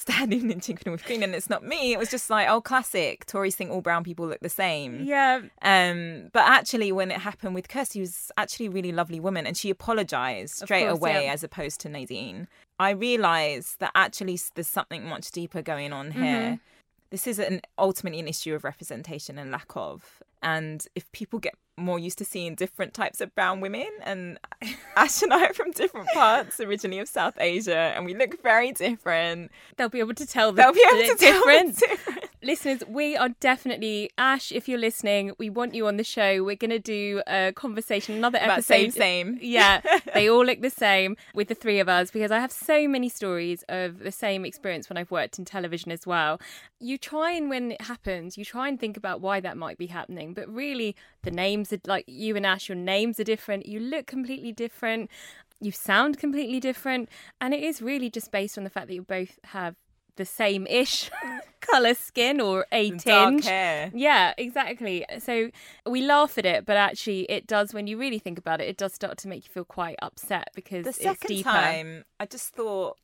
Standing 0.00 0.50
in 0.52 0.60
Chinkering 0.60 0.92
with 0.92 1.04
Green, 1.04 1.22
and 1.22 1.34
it's 1.34 1.50
not 1.50 1.62
me. 1.62 1.92
It 1.92 1.98
was 1.98 2.10
just 2.10 2.30
like, 2.30 2.48
oh, 2.48 2.60
classic. 2.60 3.26
Tories 3.26 3.54
think 3.54 3.70
all 3.70 3.82
brown 3.82 4.02
people 4.02 4.26
look 4.26 4.40
the 4.40 4.48
same. 4.48 5.04
Yeah. 5.04 5.42
Um, 5.60 6.30
but 6.32 6.48
actually, 6.48 6.90
when 6.90 7.10
it 7.10 7.18
happened 7.18 7.54
with 7.54 7.68
Kirsty, 7.68 8.00
was 8.00 8.32
actually 8.38 8.66
a 8.66 8.70
really 8.70 8.92
lovely 8.92 9.20
woman, 9.20 9.46
and 9.46 9.56
she 9.56 9.68
apologized 9.68 10.56
straight 10.56 10.86
course, 10.86 10.98
away 10.98 11.24
yeah. 11.26 11.32
as 11.32 11.44
opposed 11.44 11.80
to 11.80 11.88
Nadine. 11.90 12.48
I 12.78 12.90
realised 12.90 13.78
that 13.80 13.92
actually 13.94 14.40
there's 14.54 14.66
something 14.66 15.06
much 15.06 15.30
deeper 15.32 15.60
going 15.60 15.92
on 15.92 16.10
Mm-hmm. 16.10 16.22
here. 16.22 16.60
This 17.10 17.26
is 17.26 17.38
an 17.38 17.60
ultimately 17.76 18.20
an 18.20 18.28
issue 18.28 18.54
of 18.54 18.64
representation 18.64 19.36
and 19.36 19.50
lack 19.50 19.72
of. 19.74 20.22
And 20.42 20.86
if 20.94 21.10
people 21.12 21.38
get 21.38 21.54
more 21.80 21.98
used 21.98 22.18
to 22.18 22.24
seeing 22.24 22.54
different 22.54 22.94
types 22.94 23.20
of 23.20 23.34
brown 23.34 23.60
women, 23.60 23.88
and 24.02 24.38
Ash 24.96 25.22
and 25.22 25.32
I 25.32 25.46
are 25.46 25.54
from 25.54 25.72
different 25.72 26.08
parts 26.14 26.60
originally 26.60 26.98
of 26.98 27.08
South 27.08 27.34
Asia, 27.38 27.92
and 27.96 28.04
we 28.04 28.14
look 28.14 28.42
very 28.42 28.72
different, 28.72 29.50
They'll 29.76 29.88
be 29.88 30.00
able 30.00 30.14
to 30.14 30.26
tell 30.26 30.52
the, 30.52 30.62
they'll 30.62 30.72
be 30.72 30.84
able 30.92 31.16
to 31.16 31.16
tell 31.16 31.44
the 31.44 31.72
difference. 31.72 32.29
Listeners, 32.42 32.82
we 32.88 33.18
are 33.18 33.28
definitely 33.40 34.10
Ash. 34.16 34.50
If 34.50 34.66
you're 34.66 34.78
listening, 34.78 35.32
we 35.36 35.50
want 35.50 35.74
you 35.74 35.86
on 35.86 35.98
the 35.98 36.04
show. 36.04 36.42
We're 36.42 36.56
going 36.56 36.70
to 36.70 36.78
do 36.78 37.22
a 37.26 37.52
conversation, 37.52 38.14
another 38.14 38.38
About 38.38 38.60
episode. 38.60 38.74
same, 38.74 38.90
same. 38.92 39.38
Yeah, 39.42 39.82
they 40.14 40.30
all 40.30 40.46
look 40.46 40.62
the 40.62 40.70
same 40.70 41.18
with 41.34 41.48
the 41.48 41.54
three 41.54 41.80
of 41.80 41.88
us 41.90 42.10
because 42.10 42.30
I 42.30 42.38
have 42.40 42.50
so 42.50 42.88
many 42.88 43.10
stories 43.10 43.62
of 43.68 43.98
the 43.98 44.10
same 44.10 44.46
experience 44.46 44.88
when 44.88 44.96
I've 44.96 45.10
worked 45.10 45.38
in 45.38 45.44
television 45.44 45.92
as 45.92 46.06
well. 46.06 46.40
You 46.78 46.96
try 46.96 47.32
and 47.32 47.50
when 47.50 47.72
it 47.72 47.82
happens, 47.82 48.38
you 48.38 48.44
try 48.46 48.68
and 48.68 48.80
think 48.80 48.96
about 48.96 49.20
why 49.20 49.40
that 49.40 49.58
might 49.58 49.76
be 49.76 49.88
happening, 49.88 50.32
but 50.32 50.48
really 50.48 50.96
the 51.22 51.30
names 51.30 51.74
are 51.74 51.80
like 51.86 52.04
you 52.06 52.36
and 52.36 52.46
Ash, 52.46 52.70
your 52.70 52.76
names 52.76 53.20
are 53.20 53.24
different. 53.24 53.66
You 53.66 53.80
look 53.80 54.06
completely 54.06 54.52
different. 54.52 55.10
You 55.60 55.72
sound 55.72 56.16
completely 56.16 56.58
different. 56.58 57.10
And 57.38 57.52
it 57.52 57.62
is 57.62 57.82
really 57.82 58.08
just 58.08 58.32
based 58.32 58.56
on 58.56 58.64
the 58.64 58.70
fact 58.70 58.86
that 58.86 58.94
you 58.94 59.02
both 59.02 59.38
have 59.44 59.76
the 60.16 60.24
same 60.24 60.66
ish 60.66 61.10
colour 61.60 61.94
skin 61.94 62.40
or 62.40 62.66
a 62.72 62.90
tinge. 62.90 63.44
Yeah, 63.46 64.34
exactly. 64.38 65.04
So 65.18 65.50
we 65.86 66.02
laugh 66.02 66.38
at 66.38 66.46
it, 66.46 66.66
but 66.66 66.76
actually, 66.76 67.22
it 67.22 67.46
does, 67.46 67.72
when 67.74 67.86
you 67.86 67.98
really 67.98 68.18
think 68.18 68.38
about 68.38 68.60
it, 68.60 68.68
it 68.68 68.76
does 68.76 68.92
start 68.92 69.18
to 69.18 69.28
make 69.28 69.44
you 69.46 69.52
feel 69.52 69.64
quite 69.64 69.96
upset 70.02 70.48
because 70.54 70.84
the 70.84 70.90
it's 70.90 71.02
second 71.02 71.42
time 71.42 72.04
I 72.18 72.26
just 72.26 72.54
thought 72.54 72.96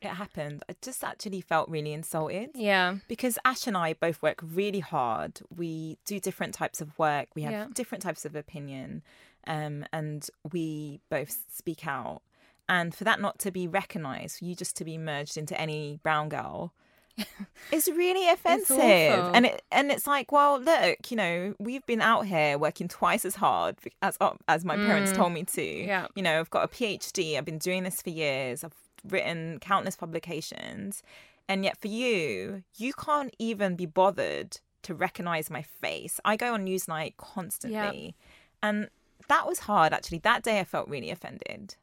it 0.00 0.08
happened, 0.10 0.62
I 0.70 0.76
just 0.80 1.02
actually 1.02 1.40
felt 1.40 1.68
really 1.68 1.92
insulted. 1.92 2.50
Yeah. 2.54 2.98
Because 3.08 3.36
Ash 3.44 3.66
and 3.66 3.76
I 3.76 3.94
both 3.94 4.22
work 4.22 4.38
really 4.42 4.78
hard. 4.78 5.40
We 5.54 5.98
do 6.04 6.20
different 6.20 6.54
types 6.54 6.80
of 6.80 6.96
work. 7.00 7.28
We 7.34 7.42
have 7.42 7.52
Yeah. 7.52 7.66
different 7.74 8.02
types 8.02 8.24
of 8.24 8.36
opinion, 8.36 9.02
um, 9.48 9.84
and 9.92 10.24
we 10.52 11.00
both 11.10 11.36
speak 11.52 11.84
out. 11.86 12.22
And 12.68 12.94
for 12.94 13.04
that 13.04 13.20
not 13.20 13.38
to 13.40 13.50
be 13.50 13.66
recognised, 13.66 14.38
for 14.38 14.44
you 14.44 14.54
just 14.54 14.76
to 14.76 14.84
be 14.84 14.98
merged 14.98 15.36
into 15.36 15.58
any 15.58 16.00
brown 16.02 16.28
girl, 16.28 16.72
it's 17.72 17.88
really 17.88 18.28
offensive. 18.28 18.78
awful. 18.78 19.34
and 19.34 19.46
it 19.46 19.62
and 19.72 19.90
it's 19.90 20.06
like, 20.06 20.30
well, 20.30 20.60
look, 20.60 21.10
you 21.10 21.16
know, 21.16 21.54
we've 21.58 21.84
been 21.86 22.00
out 22.00 22.26
here 22.26 22.58
working 22.58 22.88
twice 22.88 23.24
as 23.24 23.36
hard 23.36 23.76
as 24.02 24.16
uh, 24.20 24.34
as 24.46 24.64
my 24.64 24.76
parents 24.76 25.12
told 25.12 25.32
me 25.32 25.44
to. 25.44 25.60
Mm. 25.60 25.86
Yeah. 25.86 26.06
You 26.14 26.22
know, 26.22 26.40
I've 26.40 26.50
got 26.50 26.64
a 26.64 26.68
PhD. 26.68 27.36
I've 27.36 27.44
been 27.44 27.58
doing 27.58 27.84
this 27.84 28.02
for 28.02 28.10
years. 28.10 28.64
I've 28.64 28.74
written 29.06 29.58
countless 29.60 29.96
publications. 29.96 31.02
And 31.48 31.64
yet 31.64 31.78
for 31.80 31.88
you, 31.88 32.62
you 32.76 32.92
can't 32.92 33.34
even 33.38 33.74
be 33.74 33.86
bothered 33.86 34.58
to 34.82 34.94
recognize 34.94 35.50
my 35.50 35.62
face. 35.62 36.20
I 36.24 36.36
go 36.36 36.54
on 36.54 36.66
Newsnight 36.66 37.16
constantly. 37.16 38.14
And 38.62 38.88
that 39.28 39.46
was 39.46 39.60
hard 39.60 39.92
actually. 39.92 40.18
That 40.18 40.42
day 40.42 40.60
I 40.60 40.64
felt 40.64 40.88
really 40.88 41.10
offended. 41.10 41.76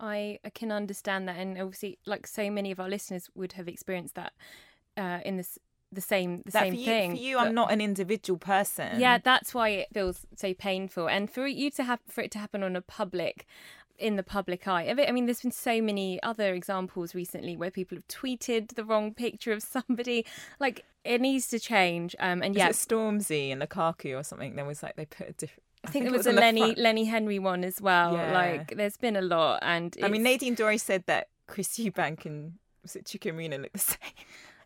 I, 0.00 0.38
I 0.44 0.50
can 0.50 0.70
understand 0.72 1.28
that, 1.28 1.36
and 1.36 1.58
obviously, 1.58 1.98
like 2.06 2.26
so 2.26 2.50
many 2.50 2.70
of 2.70 2.80
our 2.80 2.88
listeners 2.88 3.28
would 3.34 3.52
have 3.54 3.68
experienced 3.68 4.14
that 4.14 4.32
uh, 4.96 5.20
in 5.24 5.36
this 5.36 5.58
the 5.90 6.00
same 6.02 6.42
the 6.44 6.52
that 6.52 6.62
same 6.64 6.74
for 6.74 6.78
you, 6.80 6.84
thing. 6.84 7.10
for 7.12 7.16
you 7.22 7.36
but- 7.36 7.46
I'm 7.48 7.54
not 7.54 7.72
an 7.72 7.80
individual 7.80 8.38
person. 8.38 9.00
Yeah, 9.00 9.18
that's 9.22 9.54
why 9.54 9.70
it 9.70 9.88
feels 9.92 10.26
so 10.36 10.54
painful, 10.54 11.08
and 11.08 11.30
for 11.30 11.46
you 11.46 11.70
to 11.72 11.84
have 11.84 12.00
for 12.08 12.20
it 12.20 12.30
to 12.32 12.38
happen 12.38 12.62
on 12.62 12.76
a 12.76 12.82
public, 12.82 13.46
in 13.98 14.16
the 14.16 14.22
public 14.22 14.68
eye. 14.68 14.82
of 14.82 14.98
it- 14.98 15.08
I 15.08 15.12
mean, 15.12 15.26
there's 15.26 15.40
been 15.42 15.50
so 15.50 15.82
many 15.82 16.22
other 16.22 16.54
examples 16.54 17.14
recently 17.14 17.56
where 17.56 17.70
people 17.70 17.96
have 17.96 18.06
tweeted 18.06 18.74
the 18.74 18.84
wrong 18.84 19.12
picture 19.14 19.52
of 19.52 19.62
somebody. 19.62 20.24
Like 20.60 20.84
it 21.04 21.20
needs 21.20 21.48
to 21.48 21.58
change. 21.58 22.14
Um, 22.20 22.42
and 22.42 22.54
yeah, 22.54 22.68
Stormzy 22.68 23.50
and 23.50 23.62
Lukaku 23.62 24.18
or 24.18 24.22
something? 24.22 24.54
There 24.56 24.64
was 24.64 24.82
like 24.82 24.96
they 24.96 25.06
put 25.06 25.28
a 25.30 25.32
different. 25.32 25.62
I 25.88 25.90
think, 25.90 26.04
there 26.04 26.14
it 26.14 26.16
was, 26.16 26.26
a 26.26 26.32
Lenny 26.32 26.60
front. 26.60 26.78
Lenny 26.78 27.04
Henry 27.06 27.38
one 27.38 27.64
as 27.64 27.80
well. 27.80 28.12
Yeah. 28.14 28.32
Like 28.32 28.76
there's 28.76 28.96
been 28.96 29.16
a 29.16 29.22
lot, 29.22 29.60
and 29.62 29.96
I 30.02 30.08
mean, 30.08 30.22
Nadine 30.22 30.54
Dorries 30.56 30.80
said 30.80 31.04
that 31.06 31.28
Chris 31.46 31.78
Eubank 31.78 32.24
and 32.26 32.54
was 32.82 32.94
it 32.96 33.04
Chuka 33.06 33.32
Umunna 33.32 33.60
look 33.60 33.72
the 33.72 33.78
same. 33.94 33.98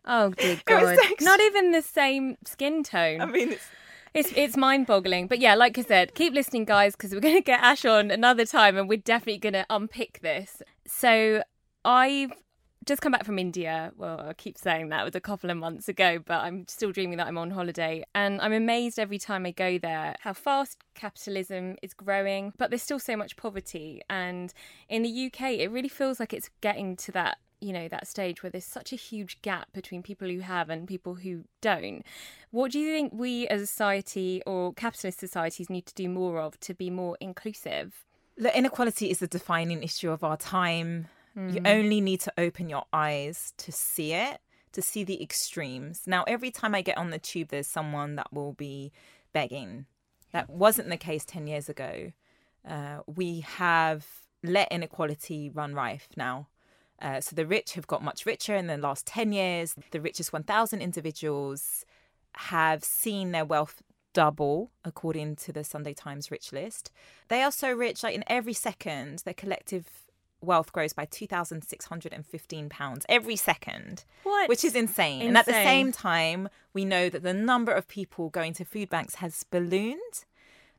Oh 0.05 0.29
dear 0.31 0.59
God! 0.65 0.83
like- 0.97 1.21
Not 1.21 1.39
even 1.39 1.71
the 1.71 1.81
same 1.81 2.37
skin 2.45 2.83
tone. 2.83 3.21
I 3.21 3.25
mean, 3.25 3.53
it's 3.53 3.65
It's 4.13 4.31
it's 4.35 4.55
mind 4.57 4.85
boggling. 4.85 5.27
But 5.27 5.39
yeah, 5.39 5.55
like 5.55 5.77
I 5.77 5.81
said, 5.81 6.13
keep 6.13 6.33
listening, 6.33 6.65
guys, 6.65 6.95
because 6.95 7.13
we're 7.13 7.19
going 7.21 7.35
to 7.35 7.41
get 7.41 7.59
Ash 7.61 7.83
on 7.83 8.11
another 8.11 8.45
time 8.45 8.77
and 8.77 8.87
we're 8.87 8.99
definitely 8.99 9.39
going 9.39 9.53
to 9.53 9.65
unpick 9.71 10.19
this. 10.21 10.61
So 10.85 11.41
I've 11.83 12.31
just 12.85 13.01
come 13.01 13.11
back 13.11 13.25
from 13.25 13.39
India. 13.39 13.91
Well, 13.97 14.19
I 14.19 14.33
keep 14.33 14.57
saying 14.57 14.89
that 14.89 15.01
it 15.01 15.05
was 15.05 15.15
a 15.15 15.21
couple 15.21 15.49
of 15.49 15.57
months 15.57 15.87
ago, 15.87 16.19
but 16.23 16.41
I'm 16.41 16.67
still 16.67 16.91
dreaming 16.91 17.17
that 17.17 17.27
I'm 17.27 17.37
on 17.37 17.51
holiday. 17.51 18.03
And 18.13 18.41
I'm 18.41 18.53
amazed 18.53 18.99
every 18.99 19.19
time 19.19 19.45
I 19.45 19.51
go 19.51 19.77
there 19.77 20.15
how 20.21 20.33
fast 20.33 20.77
capitalism 20.95 21.77
is 21.81 21.93
growing, 21.93 22.53
but 22.57 22.69
there's 22.69 22.81
still 22.81 22.99
so 22.99 23.15
much 23.15 23.35
poverty. 23.37 24.01
And 24.09 24.53
in 24.89 25.03
the 25.03 25.25
UK, 25.27 25.53
it 25.53 25.71
really 25.71 25.89
feels 25.89 26.19
like 26.19 26.33
it's 26.33 26.49
getting 26.61 26.95
to 26.97 27.11
that 27.13 27.37
you 27.61 27.71
know 27.71 27.87
that 27.87 28.05
stage 28.05 28.43
where 28.43 28.49
there's 28.49 28.65
such 28.65 28.91
a 28.91 28.97
huge 28.97 29.41
gap 29.41 29.71
between 29.71 30.03
people 30.03 30.27
who 30.27 30.41
have 30.41 30.69
and 30.69 30.85
people 30.85 31.15
who 31.15 31.45
don't 31.61 32.03
what 32.51 32.73
do 32.73 32.77
you 32.77 32.91
think 32.91 33.13
we 33.13 33.47
as 33.47 33.61
a 33.61 33.65
society 33.65 34.41
or 34.45 34.73
capitalist 34.73 35.21
societies 35.21 35.69
need 35.69 35.85
to 35.85 35.93
do 35.93 36.09
more 36.09 36.41
of 36.41 36.59
to 36.59 36.73
be 36.73 36.89
more 36.89 37.17
inclusive 37.21 38.03
Look, 38.37 38.55
inequality 38.55 39.09
is 39.11 39.19
the 39.19 39.27
defining 39.27 39.83
issue 39.83 40.09
of 40.09 40.23
our 40.23 40.37
time. 40.37 41.07
You 41.35 41.59
Hmm. 41.61 41.67
only 41.67 42.01
need 42.01 42.19
to 42.21 42.33
open 42.37 42.69
your 42.69 42.85
eyes 42.93 43.53
to 43.57 43.71
see 43.71 44.13
it, 44.13 44.39
to 44.71 44.81
see 44.81 45.03
the 45.03 45.21
extremes. 45.21 46.03
Now, 46.05 46.23
every 46.23 46.51
time 46.51 46.75
I 46.75 46.81
get 46.81 46.97
on 46.97 47.09
the 47.09 47.19
tube, 47.19 47.49
there's 47.49 47.67
someone 47.67 48.15
that 48.15 48.31
will 48.31 48.53
be 48.53 48.91
begging. 49.31 49.87
That 50.31 50.49
wasn't 50.49 50.89
the 50.89 50.97
case 50.97 51.25
10 51.25 51.47
years 51.47 51.69
ago. 51.69 52.11
Uh, 52.67 52.99
we 53.07 53.41
have 53.41 54.05
let 54.43 54.71
inequality 54.71 55.49
run 55.49 55.73
rife 55.73 56.09
now. 56.15 56.49
Uh, 57.01 57.19
so 57.19 57.35
the 57.35 57.45
rich 57.45 57.73
have 57.73 57.87
got 57.87 58.03
much 58.03 58.25
richer 58.25 58.55
in 58.55 58.67
the 58.67 58.77
last 58.77 59.05
10 59.07 59.31
years. 59.31 59.75
The 59.91 60.01
richest 60.01 60.31
1,000 60.33 60.81
individuals 60.81 61.85
have 62.35 62.83
seen 62.83 63.31
their 63.31 63.45
wealth 63.45 63.81
double, 64.13 64.71
according 64.85 65.35
to 65.37 65.51
the 65.51 65.63
Sunday 65.63 65.93
Times 65.93 66.29
rich 66.29 66.51
list. 66.51 66.91
They 67.27 67.41
are 67.41 67.51
so 67.51 67.71
rich, 67.71 68.03
like 68.03 68.15
in 68.15 68.23
every 68.27 68.53
second, 68.53 69.19
their 69.19 69.33
collective 69.33 70.02
wealth 70.43 70.71
grows 70.71 70.93
by 70.93 71.05
£2,615 71.05 73.05
every 73.09 73.35
second. 73.35 74.05
What? 74.23 74.49
Which 74.49 74.63
is 74.63 74.75
insane. 74.75 75.27
And 75.27 75.37
at 75.37 75.45
the 75.45 75.51
same 75.51 75.91
time, 75.91 76.49
we 76.73 76.85
know 76.85 77.09
that 77.09 77.23
the 77.23 77.33
number 77.33 77.71
of 77.71 77.87
people 77.87 78.29
going 78.29 78.53
to 78.53 78.65
food 78.65 78.89
banks 78.89 79.15
has 79.15 79.43
ballooned. 79.43 80.25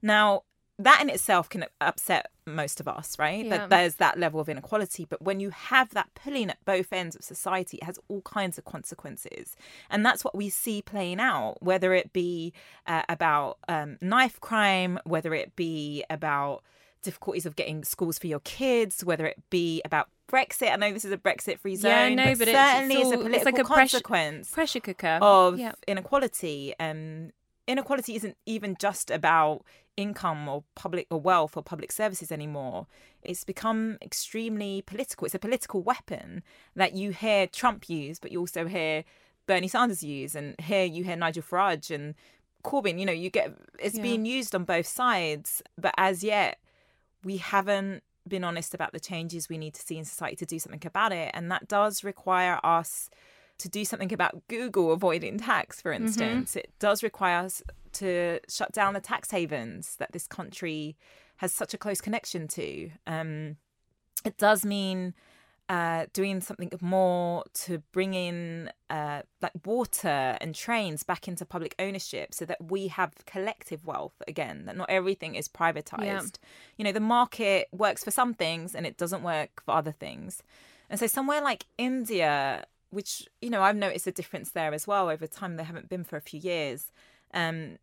Now, 0.03 0.42
that 0.79 1.00
in 1.00 1.09
itself 1.09 1.48
can 1.48 1.66
upset 1.81 2.31
most 2.46 2.81
of 2.81 2.88
us, 2.88 3.16
right? 3.18 3.44
Yeah. 3.44 3.59
That 3.59 3.70
there's 3.70 3.94
that 3.96 4.18
level 4.18 4.40
of 4.40 4.48
inequality. 4.48 5.07
But 5.09 5.22
when 5.22 5.40
you 5.40 5.50
have 5.50 5.90
that 5.90 6.11
pulling 6.14 6.50
at 6.50 6.64
both 6.64 6.92
ends 6.92 7.14
of 7.14 7.22
society, 7.22 7.79
it 7.79 7.85
has 7.85 7.98
all 8.09 8.22
kinds 8.22 8.59
of 8.59 8.64
consequences. 8.64 9.57
And 9.88 10.05
that's 10.05 10.24
what 10.24 10.35
we 10.35 10.48
see 10.48 10.83
playing 10.83 11.20
out, 11.20 11.57
whether 11.61 11.94
it 11.94 12.12
be 12.12 12.53
uh, 12.87 13.03
about 13.09 13.59
um, 13.68 13.98
knife 14.00 14.40
crime, 14.40 14.98
whether 15.05 15.33
it 15.33 15.55
be 15.55 16.05
about 16.11 16.64
difficulties 17.04 17.46
of 17.46 17.54
getting 17.56 17.84
schools 17.84 18.18
for 18.18 18.26
your 18.26 18.40
kids, 18.40 19.04
whether 19.04 19.26
it 19.26 19.36
be 19.50 19.80
about 19.84 20.08
Brexit. 20.30 20.72
I 20.72 20.76
know 20.76 20.92
this 20.92 21.04
is 21.04 21.12
a 21.12 21.16
Brexit 21.18 21.58
free 21.60 21.76
zone. 21.76 21.90
Yeah, 21.90 22.08
no, 22.14 22.24
but, 22.32 22.38
but 22.40 22.48
it's- 22.48 22.72
certainly 22.72 22.94
it's 22.96 23.04
it's, 23.04 23.12
a 23.14 23.18
political 23.18 23.34
it's 23.36 23.44
like 23.44 23.58
a 23.58 23.64
pressure- 23.64 24.00
consequence 24.00 24.50
Pressure 24.50 24.80
cooker 24.80 25.18
of 25.22 25.58
yeah. 25.58 25.72
inequality. 25.86 26.74
Um, 26.80 27.30
inequality 27.68 28.16
isn't 28.16 28.36
even 28.46 28.76
just 28.78 29.10
about 29.10 29.62
income 29.96 30.48
or 30.48 30.64
public 30.74 31.06
or 31.10 31.20
wealth 31.20 31.56
or 31.56 31.62
public 31.62 31.92
services 31.92 32.32
anymore. 32.32 32.86
It's 33.22 33.44
become 33.44 33.96
extremely 34.02 34.82
political. 34.82 35.24
It's 35.26 35.34
a 35.34 35.38
political 35.38 35.82
weapon 35.82 36.42
that 36.74 36.94
you 36.94 37.10
hear 37.12 37.46
Trump 37.46 37.88
use, 37.88 38.18
but 38.18 38.32
you 38.32 38.40
also 38.40 38.66
hear 38.66 39.04
Bernie 39.46 39.68
Sanders 39.68 40.02
use, 40.02 40.34
and 40.34 40.54
here 40.60 40.84
you 40.84 41.04
hear 41.04 41.16
Nigel 41.16 41.42
Farage 41.42 41.94
and 41.94 42.14
Corbyn. 42.64 42.98
You 42.98 43.06
know, 43.06 43.12
you 43.12 43.28
get 43.30 43.52
it's 43.78 43.96
Yeah. 43.96 44.02
being 44.02 44.24
used 44.26 44.54
on 44.54 44.64
both 44.64 44.86
sides, 44.86 45.62
but 45.78 45.94
as 45.98 46.24
yet 46.24 46.58
we 47.24 47.38
haven't 47.38 48.02
been 48.26 48.44
honest 48.44 48.74
about 48.74 48.92
the 48.92 49.00
changes 49.00 49.48
we 49.48 49.58
need 49.58 49.74
to 49.74 49.82
see 49.82 49.98
in 49.98 50.04
society 50.04 50.37
to 50.37 50.46
do 50.46 50.58
something 50.58 50.82
about 50.87 51.12
it. 51.12 51.30
And 51.34 51.50
that 51.50 51.68
does 51.68 52.04
require 52.04 52.58
us 52.64 53.10
to 53.58 53.68
do 53.68 53.84
something 53.84 54.12
about 54.12 54.46
Google 54.48 54.92
avoiding 54.92 55.38
tax, 55.38 55.80
for 55.80 55.92
instance. 55.92 56.56
It 56.56 56.72
does 56.78 57.02
require 57.02 57.44
us 57.44 57.62
to 57.92 58.40
shut 58.48 58.72
down 58.72 58.94
the 58.94 59.00
tax 59.00 59.30
havens 59.30 59.96
that 59.96 60.12
this 60.12 60.26
country 60.26 60.96
has 61.37 61.52
such 61.52 61.74
a 61.74 61.78
close 61.78 62.00
connection 62.00 62.48
to. 62.48 62.90
Um, 63.06 63.56
it 64.24 64.37
does 64.38 64.64
mean 64.64 65.14
uh, 65.68 66.07
doing 66.12 66.40
something 66.40 66.70
more 66.81 67.44
to 67.55 67.79
bring 67.92 68.12
in 68.12 68.70
uh, 68.90 69.22
like 69.40 69.53
water 69.64 70.37
and 70.40 70.55
trains 70.55 71.03
back 71.03 71.27
into 71.27 71.46
public 71.46 71.74
ownership 71.79 72.35
so 72.35 72.44
that 72.44 72.70
we 72.70 72.88
have 72.88 73.12
collective 73.24 73.87
wealth 73.87 74.20
again, 74.29 74.66
that 74.66 74.77
not 74.77 74.90
everything 74.90 75.35
is 75.35 75.48
privatized. 75.48 76.37
You 76.77 76.85
know, 76.85 76.92
the 76.92 77.00
market 77.00 77.68
works 77.72 78.05
for 78.05 78.11
some 78.11 78.35
things 78.35 78.74
and 78.74 78.87
it 78.87 78.98
doesn't 78.98 79.22
work 79.22 79.62
for 79.64 79.74
other 79.74 79.92
things. 79.92 80.42
And 80.90 81.00
so 81.00 81.07
somewhere 81.07 81.40
like 81.40 81.64
India, 81.79 82.66
which, 82.90 83.27
you 83.40 83.48
know, 83.48 83.62
I've 83.62 83.77
noticed 83.77 84.07
a 84.07 84.12
difference 84.12 84.50
there 84.50 84.74
as 84.74 84.87
well 84.87 85.09
over 85.09 85.27
time, 85.27 85.57
they 85.57 85.64
haven't 85.64 85.88
been 85.88 86.05
for 86.05 86.16
a 86.16 86.20
few 86.20 86.40
years. 86.40 86.92
Um, 87.33 87.79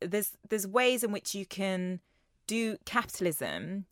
there's 0.00 0.32
there's 0.48 0.66
ways 0.66 1.02
in 1.02 1.12
which 1.12 1.34
you 1.34 1.46
can 1.46 2.00
do 2.46 2.76
capitalism 2.84 3.86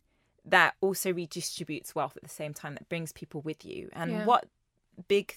that 0.45 0.75
also 0.81 1.13
redistributes 1.13 1.95
wealth 1.95 2.17
at 2.17 2.23
the 2.23 2.29
same 2.29 2.53
time 2.53 2.75
that 2.75 2.89
brings 2.89 3.13
people 3.13 3.41
with 3.41 3.65
you. 3.65 3.89
And 3.93 4.11
Yeah. 4.13 4.25
what 4.25 4.49
big 5.09 5.37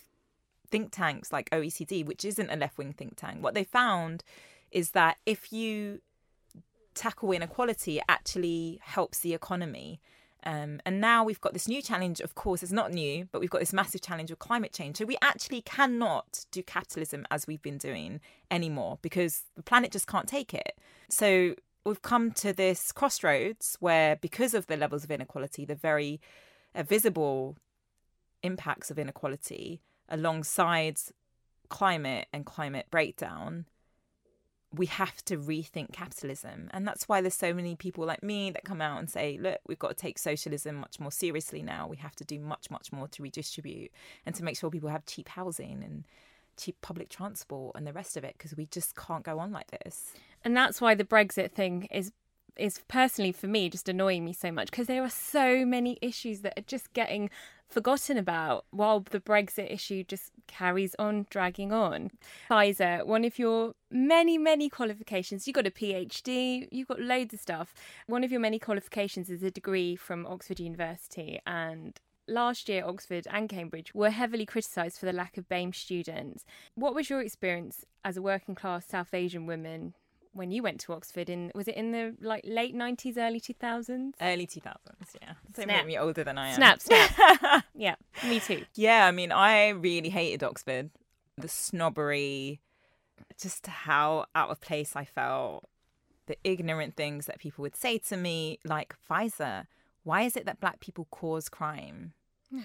think 0.71 0.91
tanks 0.91 1.31
like 1.31 1.49
OECD 1.51 2.03
which 2.03 2.25
isn't 2.25 2.49
a 2.49 2.55
left 2.55 2.77
wing 2.77 2.91
think 2.91 3.15
tank 3.15 3.41
what 3.41 3.53
they 3.53 3.63
found 3.63 4.23
is 4.71 4.91
that 4.91 5.17
if 5.25 5.53
you 5.53 6.01
tackle 6.95 7.31
inequality 7.31 7.97
it 7.99 8.03
actually 8.09 8.79
helps 8.81 9.19
the 9.19 9.33
economy. 9.33 10.01
Um, 10.43 10.79
and 10.85 11.01
now 11.01 11.23
we've 11.23 11.41
got 11.41 11.53
this 11.53 11.67
new 11.67 11.81
challenge 11.81 12.19
of 12.19 12.35
course 12.35 12.61
it's 12.63 12.71
not 12.71 12.91
new 12.91 13.27
but 13.31 13.41
we've 13.41 13.49
got 13.49 13.59
this 13.59 13.73
massive 13.73 14.01
challenge 14.01 14.31
of 14.31 14.39
climate 14.39 14.73
change. 14.73 14.97
So 14.97 15.05
we 15.05 15.17
actually 15.21 15.61
cannot 15.61 16.45
do 16.51 16.61
capitalism 16.63 17.25
as 17.31 17.47
we've 17.47 17.61
been 17.61 17.77
doing 17.77 18.19
anymore 18.51 18.99
because 19.01 19.43
the 19.55 19.63
planet 19.63 19.91
just 19.91 20.07
can't 20.07 20.27
take 20.27 20.53
it. 20.53 20.77
So 21.09 21.55
we've 21.85 22.01
come 22.01 22.31
to 22.31 22.51
this 22.51 22.91
crossroads 22.91 23.77
where 23.79 24.15
because 24.15 24.53
of 24.53 24.67
the 24.67 24.77
levels 24.77 25.03
of 25.03 25.11
inequality 25.11 25.65
the 25.65 25.75
very 25.75 26.19
uh, 26.73 26.83
visible 26.83 27.55
impacts 28.43 28.91
of 28.91 28.99
inequality 28.99 29.81
alongside 30.09 30.99
climate 31.69 32.27
and 32.33 32.45
climate 32.45 32.87
breakdown 32.91 33.65
we 34.77 34.85
have 34.87 35.23
to 35.25 35.37
rethink 35.37 35.93
capitalism. 35.93 36.69
And 36.71 36.87
that's 36.87 37.07
why 37.07 37.21
there's 37.21 37.35
so 37.35 37.53
many 37.53 37.75
people 37.75 38.05
like 38.05 38.23
me 38.23 38.51
that 38.51 38.63
come 38.63 38.81
out 38.81 38.99
and 38.99 39.09
say, 39.09 39.37
look, 39.41 39.59
we've 39.67 39.79
got 39.79 39.89
to 39.89 39.95
take 39.95 40.17
socialism 40.17 40.75
much 40.75 40.99
more 40.99 41.11
seriously 41.11 41.61
now. 41.61 41.87
We 41.87 41.97
have 41.97 42.15
to 42.17 42.25
do 42.25 42.39
much, 42.39 42.69
much 42.69 42.91
more 42.91 43.07
to 43.07 43.23
redistribute 43.23 43.91
and 44.25 44.35
to 44.35 44.43
make 44.43 44.57
sure 44.57 44.69
people 44.69 44.89
have 44.89 45.05
cheap 45.05 45.29
housing 45.29 45.83
and 45.83 46.05
cheap 46.57 46.75
public 46.81 47.09
transport 47.09 47.75
and 47.75 47.85
the 47.85 47.93
rest 47.93 48.17
of 48.17 48.23
it 48.23 48.35
because 48.37 48.55
we 48.55 48.65
just 48.65 48.95
can't 48.95 49.23
go 49.23 49.39
on 49.39 49.51
like 49.51 49.71
this. 49.83 50.13
and 50.43 50.55
that's 50.55 50.81
why 50.81 50.95
the 50.95 51.03
Brexit 51.03 51.51
thing 51.51 51.87
is 51.91 52.11
is 52.57 52.79
personally 52.87 53.33
for 53.33 53.47
me 53.47 53.69
just 53.69 53.89
annoying 53.89 54.23
me 54.23 54.31
so 54.31 54.49
much 54.49 54.71
because 54.71 54.87
there 54.87 55.03
are 55.03 55.09
so 55.09 55.65
many 55.65 55.97
issues 56.01 56.39
that 56.39 56.57
are 56.57 56.63
just 56.65 56.93
getting 56.93 57.29
forgotten 57.67 58.17
about 58.17 58.65
while 58.71 58.99
the 58.99 59.19
Brexit 59.19 59.71
issue 59.71 60.03
just 60.03 60.31
carries 60.47 60.95
on 60.99 61.25
dragging 61.29 61.71
on. 61.71 62.11
Faiza, 62.49 63.05
one 63.05 63.25
of 63.25 63.39
your 63.39 63.73
many, 63.89 64.37
many 64.37 64.69
qualifications, 64.69 65.47
you've 65.47 65.55
got 65.55 65.67
a 65.67 65.71
PhD, 65.71 66.67
you've 66.71 66.87
got 66.87 66.99
loads 66.99 67.33
of 67.33 67.39
stuff. 67.39 67.73
One 68.07 68.23
of 68.23 68.31
your 68.31 68.39
many 68.39 68.59
qualifications 68.59 69.29
is 69.29 69.43
a 69.43 69.51
degree 69.51 69.95
from 69.95 70.25
Oxford 70.25 70.59
University 70.59 71.39
and 71.45 71.99
Last 72.27 72.67
year, 72.69 72.83
Oxford 72.85 73.27
and 73.29 73.47
Cambridge 73.47 73.93
were 73.93 74.09
heavily 74.09 74.45
criticised 74.45 74.97
for 74.97 75.05
the 75.05 75.13
lack 75.13 75.37
of 75.37 75.47
BAME 75.47 75.75
students. 75.75 76.43
What 76.73 76.95
was 76.95 77.09
your 77.09 77.21
experience 77.21 77.85
as 78.03 78.17
a 78.17 78.21
working 78.21 78.55
class 78.55 78.85
South 78.87 79.13
Asian 79.13 79.45
woman 79.45 79.93
when 80.33 80.49
you 80.49 80.63
went 80.63 80.79
to 80.81 80.93
Oxford? 80.93 81.29
In 81.29 81.51
was 81.53 81.67
it 81.67 81.75
in 81.75 81.91
the 81.91 82.15
like 82.19 82.41
late 82.43 82.73
nineties, 82.73 83.17
early 83.17 83.39
two 83.39 83.53
thousands? 83.53 84.15
Early 84.19 84.47
2000s, 84.47 84.73
yeah. 85.21 85.33
Don't 85.53 85.65
Snap. 85.65 85.67
make 85.67 85.85
me 85.85 85.97
older 85.99 86.23
than 86.23 86.37
I 86.39 86.49
am. 86.49 86.55
Snap, 86.55 86.81
snap. 86.81 87.63
yeah, 87.75 87.95
me 88.27 88.39
too. 88.39 88.65
Yeah, 88.73 89.05
I 89.05 89.11
mean, 89.11 89.31
I 89.31 89.69
really 89.69 90.09
hated 90.09 90.43
Oxford. 90.43 90.89
The 91.37 91.47
snobbery, 91.47 92.59
just 93.39 93.67
how 93.67 94.25
out 94.33 94.49
of 94.49 94.61
place 94.61 94.95
I 94.95 95.05
felt, 95.05 95.65
the 96.25 96.37
ignorant 96.43 96.95
things 96.95 97.27
that 97.27 97.39
people 97.39 97.61
would 97.61 97.75
say 97.75 97.99
to 97.99 98.17
me, 98.17 98.57
like 98.65 98.95
Faiza, 99.09 99.67
why 100.05 100.21
is 100.21 100.37
it 100.37 100.45
that 100.45 100.61
black 100.61 100.79
people 100.79 101.07
cause 101.11 101.49
crime? 101.49 102.13
Oh. 102.53 102.63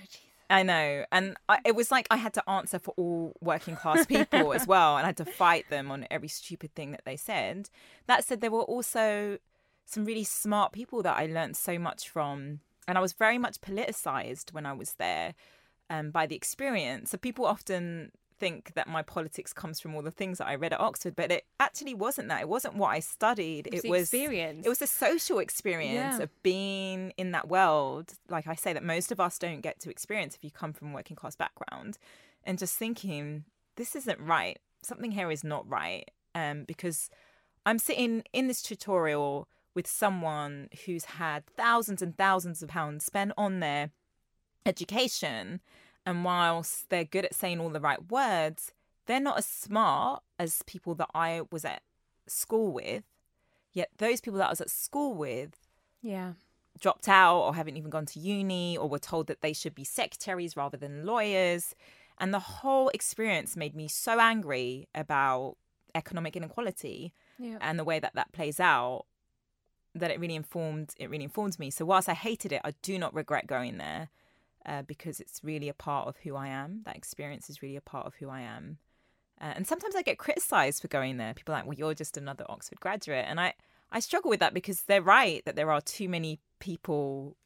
I 0.50 0.64
know. 0.64 1.04
And 1.12 1.36
I, 1.48 1.60
it 1.64 1.76
was 1.76 1.90
like 1.90 2.08
I 2.10 2.16
had 2.16 2.34
to 2.34 2.50
answer 2.50 2.78
for 2.78 2.92
all 2.96 3.34
working 3.40 3.76
class 3.76 4.04
people 4.04 4.52
as 4.52 4.66
well. 4.68 4.96
And 4.96 5.04
I 5.04 5.08
had 5.08 5.16
to 5.18 5.24
fight 5.24 5.70
them 5.70 5.90
on 5.90 6.06
every 6.10 6.28
stupid 6.28 6.74
thing 6.74 6.90
that 6.90 7.04
they 7.04 7.16
said. 7.16 7.70
That 8.06 8.24
said, 8.24 8.40
there 8.40 8.50
were 8.50 8.62
also 8.62 9.38
some 9.86 10.04
really 10.04 10.24
smart 10.24 10.72
people 10.72 11.02
that 11.02 11.16
I 11.16 11.26
learned 11.26 11.56
so 11.56 11.78
much 11.78 12.08
from. 12.08 12.60
And 12.88 12.98
I 12.98 13.00
was 13.00 13.12
very 13.12 13.38
much 13.38 13.60
politicized 13.60 14.52
when 14.52 14.66
I 14.66 14.72
was 14.72 14.94
there 14.94 15.34
um, 15.88 16.10
by 16.10 16.26
the 16.26 16.34
experience. 16.34 17.10
So 17.10 17.18
people 17.18 17.46
often 17.46 18.10
think 18.40 18.72
that 18.74 18.88
my 18.88 19.02
politics 19.02 19.52
comes 19.52 19.78
from 19.78 19.94
all 19.94 20.02
the 20.02 20.10
things 20.10 20.38
that 20.38 20.48
I 20.48 20.54
read 20.56 20.72
at 20.72 20.80
Oxford, 20.80 21.14
but 21.14 21.30
it 21.30 21.44
actually 21.60 21.94
wasn't 21.94 22.28
that. 22.28 22.40
It 22.40 22.48
wasn't 22.48 22.74
what 22.74 22.88
I 22.88 23.00
studied. 23.00 23.66
It 23.68 23.74
was 23.74 23.84
It 23.84 23.90
was 23.90 24.00
experience. 24.02 24.66
It 24.66 24.68
was 24.68 24.78
the 24.78 24.86
social 24.88 25.38
experience 25.38 26.16
Yeah. 26.18 26.24
of 26.24 26.42
being 26.42 27.12
in 27.16 27.30
that 27.32 27.48
world. 27.48 28.14
Like 28.28 28.46
I 28.48 28.54
say, 28.54 28.72
that 28.72 28.82
most 28.82 29.12
of 29.12 29.20
us 29.20 29.38
don't 29.38 29.60
get 29.60 29.78
to 29.80 29.90
experience 29.90 30.34
if 30.34 30.42
you 30.42 30.50
come 30.50 30.72
from 30.72 30.90
a 30.90 30.94
working 30.94 31.16
class 31.16 31.36
background, 31.36 31.98
and 32.42 32.58
just 32.58 32.76
thinking 32.76 33.44
this 33.76 33.94
isn't 33.94 34.18
right. 34.18 34.58
Something 34.82 35.12
here 35.12 35.30
is 35.30 35.44
not 35.44 35.68
right. 35.68 36.10
Um, 36.34 36.64
because 36.64 37.10
I'm 37.66 37.78
sitting 37.78 38.24
in 38.32 38.46
this 38.48 38.62
tutorial 38.62 39.46
with 39.74 39.86
someone 39.86 40.68
who's 40.86 41.04
had 41.04 41.46
thousands 41.56 42.02
and 42.02 42.16
thousands 42.16 42.62
of 42.62 42.68
pounds 42.70 43.04
spent 43.04 43.32
on 43.36 43.60
their 43.60 43.90
education. 44.66 45.60
And 46.06 46.24
whilst 46.24 46.88
they're 46.88 47.04
good 47.04 47.24
at 47.24 47.34
saying 47.34 47.60
all 47.60 47.68
the 47.70 47.80
right 47.80 48.10
words, 48.10 48.72
they're 49.06 49.20
not 49.20 49.38
as 49.38 49.46
smart 49.46 50.22
as 50.38 50.62
people 50.66 50.94
that 50.96 51.10
I 51.14 51.42
was 51.52 51.64
at 51.64 51.82
school 52.26 52.72
with. 52.72 53.04
Yet 53.72 53.90
those 53.98 54.20
people 54.20 54.38
that 54.38 54.46
I 54.46 54.50
was 54.50 54.60
at 54.60 54.70
school 54.70 55.14
with 55.14 55.56
Yeah. 56.02 56.32
dropped 56.80 57.08
out 57.08 57.38
or 57.40 57.54
haven't 57.54 57.76
even 57.76 57.90
gone 57.90 58.06
to 58.06 58.18
uni 58.20 58.76
or 58.76 58.88
were 58.88 58.98
told 58.98 59.26
that 59.26 59.42
they 59.42 59.52
should 59.52 59.74
be 59.74 59.84
secretaries 59.84 60.56
rather 60.56 60.76
than 60.76 61.04
lawyers. 61.04 61.74
And 62.18 62.32
the 62.34 62.38
whole 62.40 62.88
experience 62.90 63.56
made 63.56 63.74
me 63.74 63.86
so 63.88 64.18
angry 64.20 64.88
about 64.94 65.56
economic 65.94 66.36
inequality 66.36 67.12
Yeah. 67.38 67.58
and 67.60 67.78
the 67.78 67.84
way 67.84 67.98
that 67.98 68.14
that 68.14 68.32
plays 68.32 68.60
out 68.60 69.06
that 69.94 70.10
it 70.12 70.20
really 70.20 70.36
informed 70.36 70.94
it 70.98 71.10
really 71.10 71.24
informed 71.24 71.58
me 71.58 71.68
so 71.68 71.84
whilst 71.84 72.08
i 72.08 72.14
hated 72.14 72.52
it 72.52 72.60
i 72.62 72.70
do 72.80 72.96
not 72.96 73.12
regret 73.12 73.48
going 73.48 73.76
there 73.78 74.08
uh, 74.66 74.82
because 74.82 75.20
it's 75.20 75.40
really 75.42 75.68
a 75.68 75.74
part 75.74 76.06
of 76.08 76.16
who 76.18 76.36
i 76.36 76.48
am. 76.48 76.82
That 76.84 76.96
experience 76.96 77.48
is 77.50 77.62
really 77.62 77.76
a 77.76 77.80
part 77.80 78.06
of 78.06 78.14
who 78.16 78.28
i 78.28 78.40
am. 78.40 78.78
Uh, 79.40 79.52
and 79.56 79.66
sometimes 79.66 79.94
i 79.96 80.02
get 80.02 80.18
criticized 80.18 80.82
for 80.82 80.88
going 80.88 81.16
there. 81.16 81.34
People 81.34 81.54
are 81.54 81.58
like 81.58 81.66
well 81.66 81.74
you're 81.78 81.94
just 81.94 82.16
another 82.16 82.44
oxford 82.48 82.80
graduate. 82.80 83.24
And 83.28 83.40
i 83.40 83.54
i 83.92 84.00
struggle 84.00 84.30
with 84.30 84.40
that 84.40 84.54
because 84.54 84.82
they're 84.82 85.02
right 85.02 85.42
that 85.44 85.56
there 85.56 85.70
are 85.72 85.80
too 85.80 86.08
many 86.08 86.40
people 86.60 87.36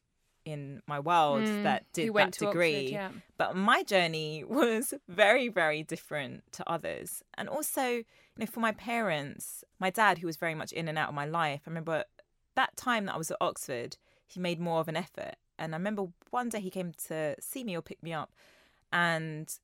in 0.45 0.79
my 0.87 0.99
world 0.99 1.41
Mm, 1.41 1.63
that 1.63 1.85
did 1.91 2.13
that 2.13 2.33
to 2.33 2.45
Oxford, 2.45 2.45
degree. 2.51 2.91
yeah. 2.91 3.09
but 3.37 3.55
my 3.55 3.81
journey 3.81 4.43
was 4.47 4.93
very 5.07 5.47
very 5.49 5.81
different 5.83 6.43
to 6.51 6.69
others. 6.69 7.23
And 7.37 7.49
also 7.49 7.83
you 7.87 8.05
know 8.37 8.45
for 8.45 8.59
my 8.59 8.71
parents 8.73 9.63
my 9.79 9.89
dad 9.89 10.19
who 10.19 10.27
was 10.27 10.35
very 10.37 10.53
much 10.53 10.71
in 10.73 10.87
and 10.87 10.97
out 10.97 11.09
of 11.09 11.15
my 11.15 11.25
life 11.25 11.61
i 11.65 11.69
remember 11.69 12.03
that 12.55 12.75
time 12.77 13.05
that 13.05 13.15
i 13.15 13.17
was 13.17 13.31
at 13.31 13.37
oxford 13.39 13.95
he 14.27 14.39
made 14.41 14.59
more 14.59 14.79
of 14.81 14.87
an 14.89 14.97
effort 14.97 15.35
and 15.57 15.73
i 15.73 15.77
remember 15.77 16.05
one 16.29 16.49
day 16.49 16.59
he 16.59 16.69
came 16.69 16.93
to 17.07 17.35
see 17.39 17.63
me 17.63 17.75
or 17.75 17.81
pick 17.81 18.01
me 18.01 18.13
up 18.13 18.31
and 18.91 19.59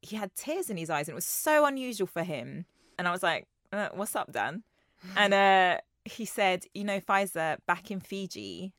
he 0.00 0.16
had 0.16 0.34
tears 0.34 0.68
in 0.68 0.76
his 0.76 0.90
eyes 0.90 1.08
and 1.08 1.12
it 1.12 1.14
was 1.14 1.24
so 1.24 1.64
unusual 1.64 2.06
for 2.06 2.22
him 2.22 2.64
and 2.98 3.06
i 3.06 3.10
was 3.10 3.22
like 3.22 3.46
uh, 3.72 3.88
what's 3.94 4.16
up 4.16 4.32
dan 4.32 4.62
and 5.16 5.34
uh 5.34 5.78
he 6.04 6.24
said, 6.24 6.66
you 6.74 6.84
know, 6.84 7.00
Faiza, 7.00 7.58
back 7.66 7.90
in 7.90 8.00
Fiji, 8.00 8.72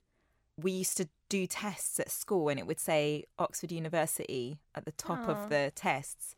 we 0.62 0.72
used 0.72 0.98
to 0.98 1.08
do 1.30 1.48
tests 1.48 2.00
at 2.00 2.12
school 2.12 2.50
and 2.50 2.60
it 2.60 2.68
would 2.68 2.80
say 2.80 3.26
Oxford 3.40 3.72
University 3.72 4.60
at 4.76 4.86
the 4.86 4.92
top 4.92 5.28
Aw. 5.28 5.32
of 5.32 5.50
the 5.50 5.72
tests. 5.76 6.36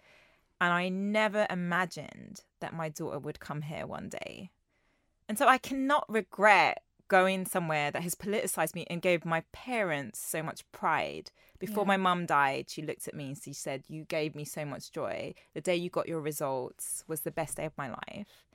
And 0.61 0.71
I 0.71 0.89
never 0.89 1.47
imagined 1.49 2.43
that 2.61 2.73
my 2.73 2.89
daughter 2.89 3.19
would 3.19 3.39
come 3.39 3.63
here 3.63 3.85
one 3.85 4.09
day. 4.09 4.51
And 5.27 5.37
so 5.37 5.47
I 5.47 5.57
cannot 5.57 6.05
regret 6.07 6.83
going 7.07 7.45
somewhere 7.45 7.91
that 7.91 8.03
has 8.03 8.15
politicized 8.15 8.75
me 8.75 8.85
and 8.89 9.01
gave 9.01 9.25
my 9.25 9.43
parents 9.51 10.19
so 10.19 10.41
much 10.41 10.69
pride. 10.71 11.31
Before 11.59 11.83
Yeah. 11.83 11.87
my 11.89 11.97
mum 11.97 12.25
died, 12.25 12.69
she 12.69 12.81
looked 12.81 13.07
at 13.07 13.13
me 13.13 13.27
and 13.29 13.37
she 13.41 13.53
said, 13.53 13.83
You 13.87 14.05
gave 14.05 14.35
me 14.35 14.43
so 14.45 14.65
much 14.65 14.91
joy. 14.91 15.33
The 15.53 15.61
day 15.61 15.75
you 15.75 15.89
got 15.89 16.07
your 16.07 16.21
results 16.21 17.03
was 17.07 17.21
the 17.21 17.31
best 17.31 17.57
day 17.57 17.65
of 17.65 17.77
my 17.77 17.89
life. 17.89 18.45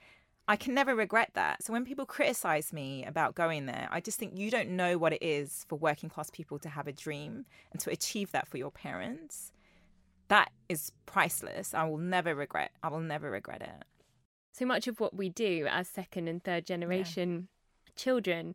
I 0.49 0.57
can 0.57 0.75
never 0.75 0.97
regret 0.97 1.31
that. 1.35 1.63
So 1.63 1.73
when 1.73 1.85
people 1.85 2.07
criticize 2.07 2.73
me 2.73 3.05
about 3.05 3.37
going 3.37 3.67
there, 3.67 3.89
I 3.93 4.01
just 4.01 4.19
think 4.19 4.37
you 4.37 4.51
don't 4.51 4.71
know 4.71 4.99
what 4.99 5.13
it 5.13 5.23
is 5.23 5.65
for 5.69 5.77
working 5.77 6.09
class 6.11 6.29
people 6.31 6.59
to 6.59 6.69
have 6.69 6.89
a 6.89 6.93
dream 6.93 7.45
and 7.71 7.81
to 7.83 7.91
achieve 7.91 8.33
that 8.33 8.49
for 8.49 8.59
your 8.59 8.73
parents. 8.73 9.53
That 10.27 10.51
is 10.69 10.91
priceless. 11.07 11.73
I 11.73 11.85
will 11.85 11.99
never 11.99 12.35
regret. 12.35 12.73
I 12.83 12.89
will 12.89 13.01
never 13.01 13.31
regret 13.31 13.63
it. 13.63 13.85
so 14.53 14.67
much 14.67 14.89
of 14.89 14.99
what 14.99 15.15
we 15.17 15.29
do 15.29 15.67
as 15.71 15.87
second 15.89 16.27
and 16.29 16.43
third 16.43 16.67
generation 16.67 17.47
children 18.05 18.55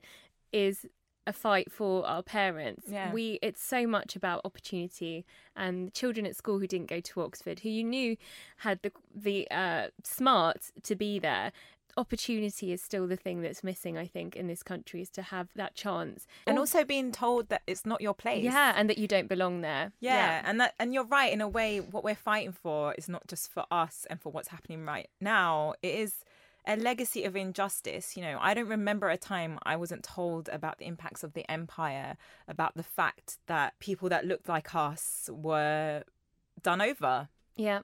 is 0.51 0.86
a 1.27 1.34
fight 1.34 1.71
for 1.71 2.05
our 2.05 2.21
parents. 2.21 2.84
Yeah. 2.88 3.12
We 3.12 3.39
it's 3.41 3.63
so 3.63 3.88
much 3.88 4.15
about 4.15 4.41
opportunity 4.45 5.25
and 5.55 5.93
children 5.93 6.25
at 6.25 6.36
school 6.36 6.60
who 6.60 6.67
didn't 6.67 6.89
go 6.95 6.99
to 6.99 7.21
Oxford 7.21 7.58
who 7.62 7.69
you 7.69 7.84
knew 7.84 8.15
had 8.58 8.77
the 8.84 8.91
the 9.27 9.38
uh, 9.49 9.88
smarts 10.03 10.71
to 10.84 10.95
be 10.95 11.19
there. 11.19 11.51
Opportunity 11.97 12.73
is 12.73 12.81
still 12.81 13.08
the 13.08 13.15
thing 13.15 13.41
that's 13.41 13.63
missing, 13.63 13.97
I 13.97 14.05
think, 14.05 14.36
in 14.36 14.47
this 14.47 14.63
country 14.63 14.99
is 15.01 15.10
to 15.12 15.21
have 15.21 15.47
that 15.55 15.75
chance. 15.75 16.27
And 16.45 16.60
also 16.60 16.84
being 16.84 17.10
told 17.13 17.47
that 17.47 17.62
it's 17.67 17.86
not 17.86 18.01
your 18.01 18.13
place. 18.13 18.43
yeah, 18.43 18.73
and 18.75 18.89
that 18.89 18.97
you 18.97 19.08
don't 19.08 19.29
belong 19.29 19.62
there. 19.62 19.93
Yeah, 20.01 20.41
and 20.43 20.60
that 20.60 20.73
and 20.77 20.93
you're 20.93 21.10
right 21.19 21.31
in 21.31 21.39
a 21.39 21.47
way. 21.47 21.79
What 21.79 22.03
we're 22.03 22.23
fighting 22.31 22.51
for 22.51 22.93
is 22.97 23.08
not 23.08 23.23
just 23.27 23.49
for 23.49 23.63
us 23.71 24.05
and 24.10 24.19
for 24.21 24.29
what's 24.34 24.49
happening 24.49 24.86
right 24.86 25.10
now. 25.21 25.73
It 25.81 25.95
is 25.95 26.13
a 26.67 26.75
legacy 26.75 27.23
of 27.23 27.36
injustice. 27.36 28.17
You 28.17 28.23
know, 28.23 28.38
I 28.41 28.54
don't 28.54 28.67
remember 28.67 29.10
a 29.10 29.17
time 29.17 29.60
I 29.63 29.75
wasn't 29.75 30.04
told 30.04 30.49
about 30.49 30.80
the 30.80 30.86
impacts 30.86 31.23
of 31.23 31.34
the 31.34 31.49
empire, 31.49 32.17
about 32.47 32.75
the 32.75 32.84
fact 32.84 33.38
that 33.47 33.78
people 33.80 34.10
that 34.10 34.25
looked 34.25 34.49
like 34.49 34.73
us 34.75 35.30
were 35.32 36.04
done 36.62 36.82
over, 36.82 37.30
yeah. 37.56 37.82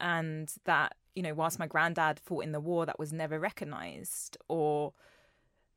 and 0.00 0.52
that 0.64 0.94
you 1.14 1.22
know, 1.22 1.34
whilst 1.34 1.58
my 1.58 1.66
granddad 1.66 2.20
fought 2.20 2.44
in 2.44 2.52
the 2.52 2.60
war, 2.60 2.86
that 2.86 2.98
was 2.98 3.12
never 3.12 3.38
recognised, 3.38 4.38
or 4.48 4.92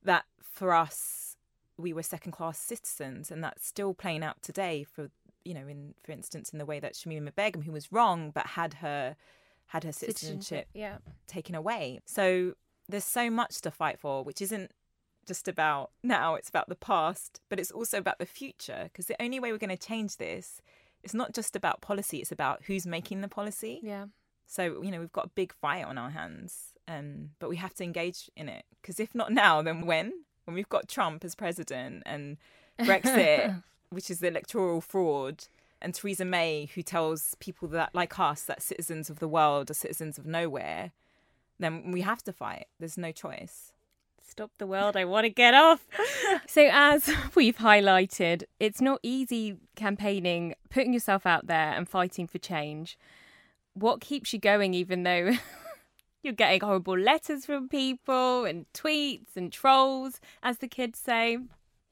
that 0.03 0.25
for 0.41 0.73
us 0.73 1.35
we 1.77 1.91
were 1.91 2.03
second 2.03 2.33
class 2.33 2.59
citizens, 2.59 3.31
and 3.31 3.43
that's 3.43 3.65
still 3.65 3.93
playing 3.93 4.23
out 4.23 4.41
today. 4.41 4.83
For 4.83 5.09
you 5.43 5.53
know, 5.53 5.67
in 5.67 5.95
for 6.03 6.11
instance, 6.11 6.51
in 6.51 6.59
the 6.59 6.65
way 6.65 6.79
that 6.79 6.93
Shamima 6.93 7.35
Begum, 7.35 7.63
who 7.63 7.71
was 7.71 7.91
wrong 7.91 8.31
but 8.31 8.47
had 8.47 8.75
her 8.75 9.15
had 9.73 9.83
her 9.83 9.91
citizenship 9.91 10.67
Yeah. 10.73 10.97
taken 11.27 11.55
away. 11.55 11.99
So 12.05 12.53
there's 12.87 13.03
so 13.03 13.29
much 13.31 13.59
to 13.61 13.71
fight 13.71 13.99
for, 13.99 14.23
which 14.23 14.39
isn't 14.41 14.71
just 15.25 15.47
about 15.47 15.89
now, 16.03 16.35
it's 16.35 16.49
about 16.49 16.69
the 16.69 16.75
past, 16.75 17.41
but 17.49 17.59
it's 17.59 17.71
also 17.71 17.97
about 17.97 18.19
the 18.19 18.25
future. 18.25 18.81
Because 18.83 19.07
the 19.07 19.19
only 19.21 19.39
way 19.39 19.51
we're 19.51 19.57
going 19.57 19.75
to 19.75 19.87
change 19.87 20.17
this 20.17 20.61
is 21.01 21.13
not 21.15 21.33
just 21.33 21.55
about 21.55 21.81
policy, 21.81 22.19
it's 22.19 22.31
about 22.31 22.61
who's 22.67 22.85
making 22.85 23.21
the 23.21 23.27
policy. 23.27 23.79
Yeah. 23.81 24.05
So, 24.45 24.83
you 24.83 24.91
know, 24.91 24.99
we've 24.99 25.11
got 25.11 25.25
a 25.25 25.29
big 25.29 25.53
fight 25.53 25.85
on 25.85 25.97
our 25.97 26.11
hands, 26.11 26.73
um, 26.87 27.31
but 27.39 27.49
we 27.49 27.55
have 27.57 27.73
to 27.75 27.83
engage 27.83 28.29
in 28.35 28.47
it. 28.49 28.65
Because 28.81 28.99
if 28.99 29.15
not 29.15 29.31
now, 29.31 29.61
then 29.63 29.85
when? 29.87 30.13
When 30.45 30.53
we've 30.53 30.69
got 30.69 30.87
Trump 30.87 31.23
as 31.25 31.33
president 31.33 32.03
and 32.05 32.37
Brexit, 32.79 33.63
which 33.89 34.11
is 34.11 34.19
the 34.19 34.27
electoral 34.27 34.81
fraud, 34.81 35.45
and 35.83 35.93
Theresa 35.93 36.25
May, 36.25 36.69
who 36.73 36.81
tells 36.81 37.35
people 37.39 37.67
that, 37.69 37.93
like 37.93 38.17
us, 38.19 38.43
that 38.43 38.61
citizens 38.61 39.09
of 39.09 39.19
the 39.19 39.27
world 39.27 39.69
are 39.69 39.75
citizens 39.75 40.17
of 40.17 40.25
nowhere, 40.25 40.91
then 41.59 41.91
we 41.91 42.01
have 42.01 42.23
to 42.23 42.33
fight. 42.33 42.67
There's 42.79 42.97
no 42.97 43.11
choice. 43.11 43.71
Stop 44.21 44.51
the 44.57 44.65
world, 44.65 44.95
I 44.95 45.05
want 45.05 45.25
to 45.25 45.29
get 45.29 45.53
off. 45.53 45.85
so, 46.47 46.69
as 46.71 47.09
we've 47.35 47.57
highlighted, 47.57 48.43
it's 48.59 48.81
not 48.81 48.99
easy 49.03 49.57
campaigning, 49.75 50.55
putting 50.69 50.93
yourself 50.93 51.25
out 51.25 51.47
there 51.47 51.73
and 51.73 51.87
fighting 51.87 52.27
for 52.27 52.39
change. 52.39 52.97
What 53.73 54.01
keeps 54.01 54.33
you 54.33 54.39
going, 54.39 54.73
even 54.73 55.03
though 55.03 55.33
you're 56.23 56.33
getting 56.33 56.61
horrible 56.61 56.97
letters 56.97 57.45
from 57.45 57.69
people 57.69 58.45
and 58.45 58.65
tweets 58.73 59.35
and 59.35 59.51
trolls, 59.51 60.19
as 60.41 60.59
the 60.59 60.67
kids 60.67 60.97
say? 60.97 61.37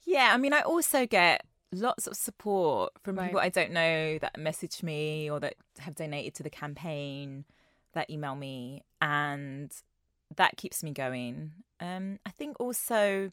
Yeah, 0.05 0.31
I 0.33 0.37
mean, 0.37 0.53
I 0.53 0.61
also 0.61 1.05
get 1.05 1.45
lots 1.71 2.07
of 2.07 2.15
support 2.15 2.91
from 3.03 3.15
Right. 3.15 3.27
people 3.27 3.39
I 3.39 3.49
don't 3.49 3.71
know 3.71 4.17
that 4.19 4.37
message 4.37 4.83
me 4.83 5.29
or 5.29 5.39
that 5.39 5.55
have 5.79 5.95
donated 5.95 6.35
to 6.35 6.43
the 6.43 6.49
campaign, 6.49 7.45
that 7.93 8.09
email 8.09 8.35
me, 8.35 8.83
and 9.01 9.71
that 10.35 10.57
keeps 10.57 10.83
me 10.83 10.91
going. 10.91 11.51
Um, 11.79 12.19
I 12.25 12.29
think 12.31 12.59
also 12.59 13.31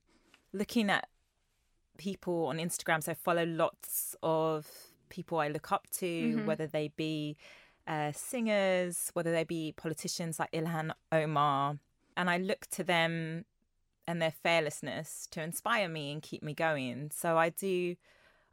looking 0.52 0.88
at 0.90 1.08
people 1.96 2.46
on 2.46 2.58
Instagram, 2.58 3.02
so 3.02 3.12
I 3.12 3.14
follow 3.14 3.44
lots 3.44 4.14
of 4.22 4.66
people 5.08 5.38
I 5.40 5.48
look 5.48 5.72
up 5.72 5.88
to, 5.98 6.06
Mhm. 6.38 6.44
whether 6.44 6.66
they 6.66 6.88
be 6.88 7.36
uh, 7.86 8.12
singers, 8.12 9.08
whether 9.14 9.32
they 9.32 9.44
be 9.44 9.72
politicians 9.72 10.38
like 10.38 10.50
Ilhan 10.52 10.92
Omar, 11.10 11.78
and 12.18 12.28
I 12.28 12.36
look 12.36 12.66
to 12.72 12.84
them 12.84 13.46
and 14.06 14.20
their 14.20 14.30
fearlessness 14.30 15.26
to 15.30 15.42
inspire 15.42 15.88
me 15.88 16.12
and 16.12 16.22
keep 16.22 16.42
me 16.42 16.52
going. 16.52 17.10
So 17.10 17.38
I 17.38 17.48
do, 17.48 17.96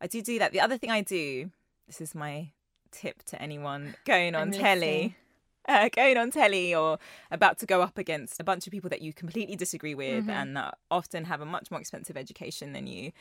I 0.06 0.08
do 0.08 0.22
do 0.22 0.38
that. 0.38 0.52
The 0.52 0.60
other 0.62 0.78
thing 0.78 0.92
I 0.92 1.02
do, 1.02 1.50
this 1.88 2.00
is 2.00 2.14
my 2.14 2.52
tip 2.92 3.24
to 3.24 3.42
anyone 3.42 3.96
going 4.06 4.36
on 4.36 4.52
telly, 4.52 5.16
uh, 5.68 5.90
going 5.90 6.16
on 6.16 6.30
telly 6.30 6.76
or 6.76 7.00
about 7.32 7.58
to 7.60 7.66
go 7.66 7.82
up 7.82 7.98
against 7.98 8.40
a 8.40 8.44
bunch 8.44 8.68
of 8.68 8.72
people 8.72 8.90
that 8.92 9.02
you 9.02 9.14
completely 9.14 9.56
disagree 9.56 9.96
with 9.96 10.28
Mhm. 10.28 10.30
and 10.30 10.58
that 10.58 10.78
often 10.92 11.26
have 11.26 11.42
a 11.42 11.46
much 11.46 11.72
more 11.72 11.80
expensive 11.80 12.16
education 12.16 12.72
than 12.74 12.86
you, 12.86 13.12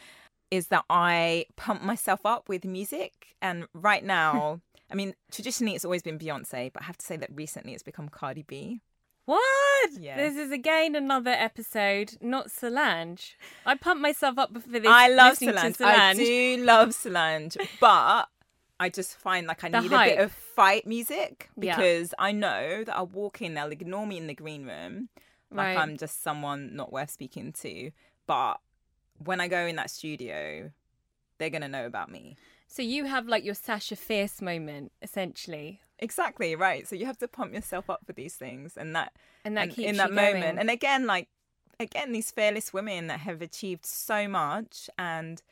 is 0.51 0.66
that 0.68 0.85
I 0.90 1.47
pump 1.57 1.83
myself 1.83 2.27
up 2.27 2.51
with 2.51 2.66
music. 2.66 3.35
And 3.40 3.66
right 3.73 4.05
now, 4.18 4.61
I 4.90 4.94
mean, 4.94 5.14
traditionally 5.33 5.75
it's 5.75 5.87
always 5.87 6.03
been 6.03 6.18
Beyonce, 6.18 6.70
but 6.70 6.83
I 6.83 6.85
have 6.85 6.99
to 6.99 7.07
say 7.07 7.16
that 7.16 7.31
recently 7.35 7.73
it's 7.73 7.83
become 7.83 8.11
Cardi 8.11 8.42
B. 8.42 8.83
What? 9.26 9.90
Yeah. 9.98 10.16
This 10.16 10.37
is 10.37 10.50
again 10.50 10.94
another 10.94 11.30
episode, 11.30 12.16
not 12.20 12.50
Solange. 12.50 13.37
I 13.64 13.74
pumped 13.76 14.02
myself 14.02 14.38
up 14.38 14.52
for 14.52 14.68
this. 14.68 14.84
I 14.87 15.08
love 15.08 15.40
listening 15.40 15.74
Solange. 15.74 15.80
I 15.82 16.14
do 16.14 16.56
love 16.64 16.94
Solange, 16.94 17.56
but 17.80 18.28
I 18.78 18.88
just 18.90 19.16
find 19.16 19.46
like 19.46 19.64
I 19.64 19.70
The 19.70 19.80
need 19.80 19.92
a 19.92 20.04
bit 20.04 20.18
of 20.18 20.32
fight 20.32 20.87
music 20.87 21.48
Yeah. 21.56 21.76
because 21.76 22.12
I 22.18 22.32
know 22.32 22.84
that 22.84 22.94
I'll 22.94 23.06
walk 23.06 23.40
in, 23.40 23.54
they'll 23.54 23.70
ignore 23.72 24.06
me 24.06 24.18
in 24.18 24.26
the 24.26 24.34
green 24.34 24.66
room, 24.66 25.08
like 25.50 25.76
Right. 25.76 25.78
I'm 25.78 25.96
just 25.96 26.22
someone 26.22 26.74
not 26.76 26.92
worth 26.92 27.10
speaking 27.10 27.52
to. 27.62 27.92
But 28.26 28.60
when 29.24 29.40
I 29.40 29.48
go 29.48 29.66
in 29.66 29.76
that 29.76 29.90
studio, 29.90 30.70
they're 31.38 31.50
gonna 31.50 31.68
know 31.68 31.87
about 31.87 32.10
me. 32.10 32.37
So 32.66 32.82
you 32.82 33.04
have 33.04 33.26
like 33.28 33.44
your 33.44 33.54
Sasha 33.54 33.96
Fierce 33.96 34.42
moment, 34.42 34.92
essentially, 35.00 35.80
Exactly 35.98 36.57
right. 36.57 36.87
So 36.88 36.96
you 36.96 37.07
have 37.07 37.18
to 37.18 37.28
pump 37.28 37.54
yourself 37.54 37.88
up 37.88 38.04
for 38.04 38.12
these 38.12 38.35
things, 38.35 38.76
and 38.76 38.94
that 38.96 39.12
and 39.44 39.57
that 39.57 39.70
keeps 39.70 39.88
in 39.88 39.96
that 39.96 40.12
moment. 40.12 40.42
going. 40.42 40.59
And 40.59 40.70
again, 40.70 41.07
like 41.07 41.28
again, 41.78 42.12
these 42.12 42.30
fearless 42.30 42.72
women 42.72 43.07
that 43.09 43.20
have 43.20 43.42
achieved 43.42 43.87
so 43.87 44.28
much 44.28 44.88
and 44.98 45.42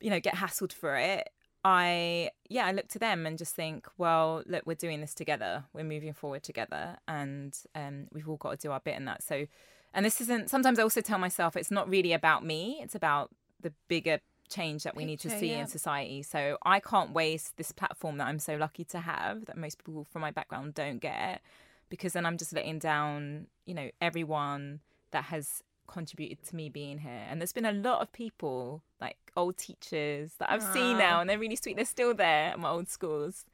you 0.00 0.10
know 0.10 0.20
get 0.20 0.34
hassled 0.34 0.72
for 0.72 0.96
it. 0.96 1.30
I 1.64 2.30
yeah, 2.48 2.66
I 2.66 2.72
look 2.72 2.88
to 2.88 2.98
them 2.98 3.26
and 3.26 3.38
just 3.38 3.54
think, 3.54 3.86
well, 3.96 4.42
look, 4.46 4.64
we're 4.66 4.74
doing 4.74 5.00
this 5.00 5.14
together. 5.14 5.64
We're 5.72 5.84
moving 5.84 6.12
forward 6.12 6.42
together, 6.42 6.96
and 7.06 7.56
um, 7.74 8.08
we've 8.12 8.28
all 8.28 8.36
got 8.36 8.58
to 8.58 8.68
do 8.68 8.72
our 8.72 8.80
bit 8.80 8.96
in 8.96 9.04
that. 9.06 9.22
So, 9.22 9.46
and 9.94 10.04
this 10.04 10.20
isn't. 10.20 10.50
Sometimes 10.50 10.78
I 10.78 10.82
also 10.82 11.00
tell 11.00 11.18
myself 11.18 11.56
it's 11.56 11.70
not 11.70 11.88
really 11.88 12.12
about 12.12 12.44
me. 12.44 12.80
It's 12.82 12.94
about 12.94 13.30
the 13.60 13.72
bigger 13.88 14.20
change 14.48 14.82
that 14.84 14.96
we 14.96 15.04
need 15.04 15.20
to 15.20 15.30
see 15.30 15.50
yeah. 15.50 15.60
in 15.60 15.66
society. 15.66 16.22
So 16.22 16.58
I 16.64 16.80
can't 16.80 17.12
waste 17.12 17.56
this 17.56 17.72
platform 17.72 18.18
that 18.18 18.26
I'm 18.26 18.38
so 18.38 18.56
lucky 18.56 18.84
to 18.84 19.00
have 19.00 19.46
that 19.46 19.56
most 19.56 19.84
people 19.84 20.06
from 20.10 20.22
my 20.22 20.30
background 20.30 20.74
don't 20.74 20.98
get 20.98 21.42
because 21.88 22.12
then 22.12 22.26
I'm 22.26 22.36
just 22.36 22.52
letting 22.52 22.78
down, 22.78 23.46
you 23.64 23.74
know, 23.74 23.90
everyone 24.00 24.80
that 25.10 25.24
has 25.24 25.62
contributed 25.86 26.42
to 26.44 26.56
me 26.56 26.68
being 26.68 26.98
here. 26.98 27.24
And 27.30 27.40
there's 27.40 27.52
been 27.52 27.64
a 27.64 27.72
lot 27.72 28.02
of 28.02 28.12
people, 28.12 28.82
like 29.00 29.16
old 29.36 29.56
teachers 29.56 30.32
that 30.38 30.50
I've 30.50 30.62
seen 30.62 30.98
now 30.98 31.20
and 31.20 31.28
they're 31.28 31.38
really 31.38 31.56
sweet. 31.56 31.76
They're 31.76 31.84
still 31.84 32.14
there 32.14 32.50
at 32.50 32.58
my 32.58 32.68
old 32.68 32.88
schools 32.88 33.44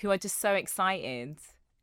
who 0.00 0.10
are 0.10 0.18
just 0.18 0.40
so 0.40 0.54
excited 0.54 1.36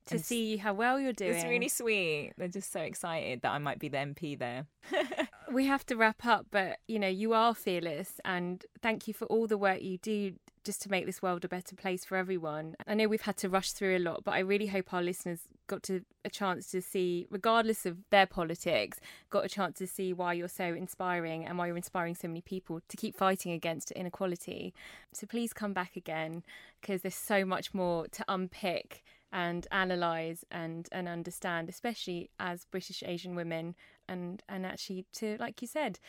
to 0.08 0.15
And 0.15 0.26
see 0.26 0.58
how 0.58 0.74
well 0.74 1.00
you're 1.00 1.13
doing. 1.13 1.36
It's 1.36 1.46
really 1.46 1.70
sweet. 1.70 2.34
They're 2.38 2.48
just 2.48 2.72
so 2.72 2.82
excited 2.82 3.41
that 3.41 3.52
I 3.52 3.58
might 3.58 3.80
be 3.80 3.89
the 3.89 3.98
MP 3.98 4.38
there. 4.38 4.65
we 5.52 5.65
have 5.65 5.86
to 5.88 5.96
wrap 5.96 6.25
up, 6.25 6.48
but 6.52 6.79
you 6.88 7.00
know, 7.00 7.08
you 7.08 7.34
are 7.34 7.54
fearless, 7.54 8.19
and 8.25 8.65
thank 8.82 9.08
you 9.08 9.13
for 9.13 9.25
all 9.25 9.48
the 9.48 9.58
work 9.58 9.82
you 9.82 9.98
do 9.98 10.34
just 10.67 10.82
to 10.82 10.92
make 10.92 11.06
this 11.06 11.21
world 11.21 11.46
a 11.46 11.48
better 11.48 11.77
place 11.77 12.04
for 12.04 12.17
everyone. 12.17 12.75
I 12.86 12.94
know 12.94 13.08
we've 13.08 13.21
had 13.21 13.38
to 13.38 13.48
rush 13.48 13.71
through 13.71 13.96
a 13.96 14.00
lot, 14.00 14.25
but 14.25 14.34
I 14.34 14.40
really 14.40 14.67
hope 14.67 14.94
our 14.94 15.02
listeners 15.02 15.40
got 15.67 15.82
to 15.84 16.02
a 16.25 16.29
chance 16.29 16.69
to 16.71 16.82
see, 16.82 17.25
regardless 17.29 17.86
of 17.86 17.98
their 18.10 18.25
politics, 18.25 19.00
got 19.29 19.46
a 19.46 19.50
chance 19.50 19.77
to 19.77 19.88
see 19.88 20.12
why 20.12 20.34
you're 20.34 20.50
so 20.50 20.65
inspiring 20.73 21.46
and 21.46 21.58
why 21.58 21.67
you're 21.67 21.77
inspiring 21.77 22.15
so 22.15 22.27
many 22.27 22.42
people 22.42 22.82
to 22.90 22.98
keep 22.98 23.15
fighting 23.15 23.54
against 23.54 23.92
inequality. 23.92 24.73
So 25.13 25.25
please 25.25 25.54
come 25.54 25.71
back 25.71 25.96
again 25.96 26.44
because 26.82 27.02
there's 27.02 27.15
so 27.15 27.46
much 27.46 27.73
more 27.73 28.08
to 28.10 28.25
unpick 28.27 29.06
and 29.32 29.67
analyze 29.71 30.46
and 30.52 30.88
and 30.92 31.08
understand 31.08 31.69
especially 31.69 32.30
as 32.40 32.65
british 32.65 33.04
asian 33.06 33.36
women 33.36 33.75
and 34.08 34.42
and 34.48 34.65
actually 34.65 35.06
to 35.13 35.38
like 35.40 35.62
you 35.62 35.67
said 35.67 36.00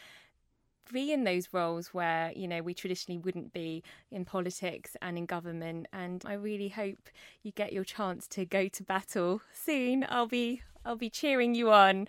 be 0.93 1.12
in 1.12 1.25
those 1.25 1.49
roles 1.53 1.89
where 1.89 2.33
you 2.35 2.49
know 2.49 2.62
we 2.62 2.73
traditionally 2.73 3.19
wouldn't 3.19 3.53
be 3.53 3.83
in 4.11 4.25
politics 4.25 4.97
and 5.03 5.19
in 5.19 5.27
government 5.27 5.87
and 5.93 6.23
i 6.27 6.33
really 6.33 6.69
hope 6.69 7.11
you 7.43 7.53
get 7.53 7.73
your 7.73 7.85
chance 7.85 8.27
to 8.27 8.45
go 8.45 8.69
to 8.69 8.83
battle 8.83 9.43
soon 9.53 10.07
i'll 10.09 10.27
be 10.27 10.62
i'll 10.85 10.97
be 10.97 11.11
cheering 11.11 11.55
you 11.55 11.71
on 11.71 12.07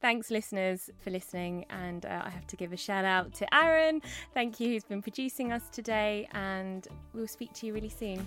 Thanks, 0.00 0.30
listeners, 0.30 0.90
for 1.02 1.10
listening. 1.10 1.64
And 1.70 2.04
uh, 2.04 2.22
I 2.24 2.30
have 2.30 2.46
to 2.48 2.56
give 2.56 2.72
a 2.72 2.76
shout 2.76 3.04
out 3.04 3.32
to 3.34 3.54
Aaron. 3.54 4.02
Thank 4.34 4.60
you, 4.60 4.68
who's 4.68 4.84
been 4.84 5.02
producing 5.02 5.52
us 5.52 5.68
today. 5.70 6.28
And 6.32 6.86
we'll 7.14 7.26
speak 7.26 7.52
to 7.54 7.66
you 7.66 7.72
really 7.72 7.88
soon. 7.88 8.26